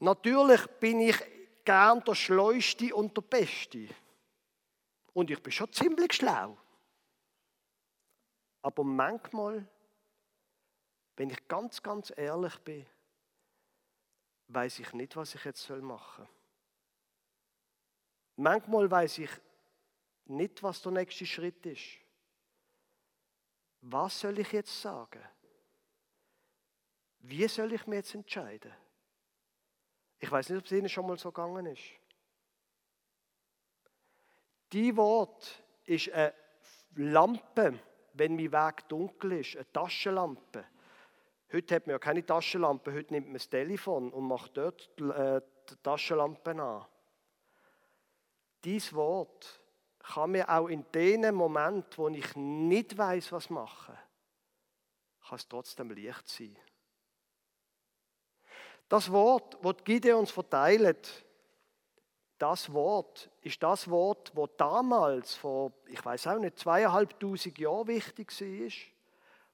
Natürlich 0.00 0.66
bin 0.78 1.00
ich 1.00 1.16
gern 1.64 2.02
der 2.04 2.14
Schleuste 2.14 2.94
und 2.94 3.16
der 3.16 3.22
Beste. 3.22 3.88
Und 5.12 5.30
ich 5.30 5.42
bin 5.42 5.52
schon 5.52 5.72
ziemlich 5.72 6.12
schlau. 6.14 6.56
Aber 8.62 8.84
manchmal, 8.84 9.66
wenn 11.16 11.30
ich 11.30 11.48
ganz, 11.48 11.82
ganz 11.82 12.12
ehrlich 12.16 12.56
bin, 12.60 12.86
weiß 14.48 14.78
ich 14.78 14.92
nicht, 14.92 15.16
was 15.16 15.34
ich 15.34 15.44
jetzt 15.44 15.68
machen 15.68 16.24
soll. 16.24 16.28
Manchmal 18.36 18.90
weiß 18.90 19.18
ich 19.18 19.30
nicht, 20.26 20.62
was 20.62 20.80
der 20.80 20.92
nächste 20.92 21.26
Schritt 21.26 21.66
ist. 21.66 21.98
Was 23.80 24.20
soll 24.20 24.38
ich 24.38 24.52
jetzt 24.52 24.80
sagen? 24.80 25.22
Wie 27.20 27.48
soll 27.48 27.72
ich 27.72 27.86
mich 27.86 27.96
jetzt 27.96 28.14
entscheiden? 28.14 28.72
Ich 30.18 30.30
weiß 30.30 30.48
nicht, 30.48 30.58
ob 30.58 30.64
es 30.64 30.72
Ihnen 30.72 30.88
schon 30.88 31.06
mal 31.06 31.18
so 31.18 31.30
gegangen 31.30 31.66
ist. 31.66 31.82
Die 34.72 34.96
Wort 34.96 35.62
ist 35.84 36.10
eine 36.10 36.34
Lampe, 36.96 37.78
wenn 38.14 38.36
mein 38.36 38.52
Weg 38.52 38.88
dunkel 38.88 39.32
ist, 39.32 39.56
eine 39.56 39.72
Taschenlampe. 39.72 40.64
Heute 41.52 41.74
hat 41.74 41.86
man 41.86 41.94
ja 41.94 41.98
keine 41.98 42.26
Taschenlampe, 42.26 42.92
heute 42.92 43.14
nimmt 43.14 43.28
man 43.28 43.34
das 43.34 43.48
Telefon 43.48 44.12
und 44.12 44.26
macht 44.26 44.56
dort 44.56 44.90
die 44.98 45.04
äh, 45.04 45.40
Taschenlampe 45.82 46.50
an. 46.50 46.84
Dies 48.64 48.92
Wort 48.92 49.60
kann 50.00 50.32
mir 50.32 50.48
auch 50.48 50.68
in 50.68 50.84
dem 50.92 51.34
Moment, 51.34 51.96
wo 51.96 52.08
ich 52.08 52.36
nicht 52.36 52.98
weiß, 52.98 53.32
was 53.32 53.48
machen, 53.50 53.96
kann 55.26 55.36
es 55.36 55.48
trotzdem 55.48 55.90
Licht 55.90 56.28
sein. 56.28 56.56
Das 58.88 59.10
Wort, 59.12 59.58
das 59.62 59.76
Gideons 59.84 60.30
verteilt, 60.30 61.24
das 62.38 62.72
Wort 62.72 63.30
ist 63.42 63.62
das 63.62 63.90
Wort, 63.90 64.30
wo 64.34 64.46
damals 64.46 65.34
vor, 65.34 65.72
ich 65.88 66.04
weiß 66.04 66.28
auch 66.28 66.38
nicht, 66.38 66.58
zweieinhalbtausend 66.58 67.58
Jahren 67.58 67.88
wichtig 67.88 68.30
war 68.40 68.70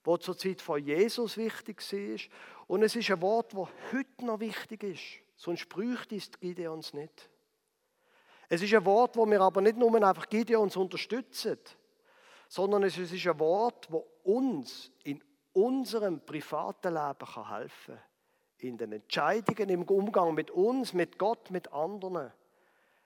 wo 0.05 0.19
zur 0.19 0.37
Zeit 0.37 0.61
von 0.61 0.85
Jesus 0.85 1.37
wichtig 1.37 1.81
war. 1.81 2.21
Und 2.69 2.83
es 2.83 2.95
ist 2.95 3.11
ein 3.11 3.23
Wort, 3.23 3.55
das 3.55 3.69
heute 3.93 4.25
noch 4.25 4.41
wichtig 4.41 4.83
ist. 4.85 5.03
Sonst 5.37 5.69
bräuchte 5.69 6.15
es 6.17 6.31
Gideons 6.39 6.93
nicht. 6.93 7.31
Es 8.49 8.63
ist 8.63 8.75
ein 8.75 8.85
Wort, 8.85 9.17
wo 9.17 9.27
wir 9.27 9.41
aber 9.41 9.63
nicht 9.63 9.79
nur 9.79 9.95
einfach 9.95 10.29
Gideons 10.29 10.77
unterstützen, 10.77 11.59
sondern 12.49 12.83
es 12.85 12.99
ist 12.99 13.27
ein 13.27 13.39
Wort, 13.41 13.91
wo 13.91 14.07
uns 14.23 14.93
in 15.03 15.25
unserem 15.55 16.21
privaten 16.21 16.93
Leben 16.93 17.49
helfen 17.49 17.95
kann. 17.95 18.14
In 18.59 18.79
den 18.79 18.93
Entscheidungen, 18.93 19.69
im 19.69 19.83
Umgang 19.83 20.35
mit 20.35 20.51
uns, 20.51 20.93
mit 20.93 21.19
Gott, 21.19 21.51
mit 21.51 21.73
anderen. 21.73 22.33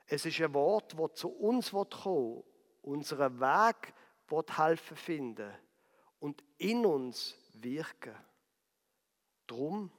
Es 0.07 0.24
ist 0.24 0.40
ein 0.40 0.55
Wort, 0.55 0.99
das 0.99 1.14
zu 1.14 1.28
uns 1.28 1.70
kommen 1.70 2.44
unseren 2.82 3.40
Weg 3.40 3.94
helfen 4.57 4.96
finden 4.96 5.53
und 6.20 6.42
in 6.59 6.86
uns 6.86 7.36
wirken. 7.55 8.14
Drum 9.46 9.90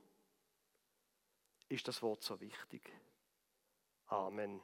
ist 1.68 1.88
das 1.88 2.02
Wort 2.02 2.24
so 2.24 2.40
wichtig. 2.40 2.82
Amen. 4.08 4.62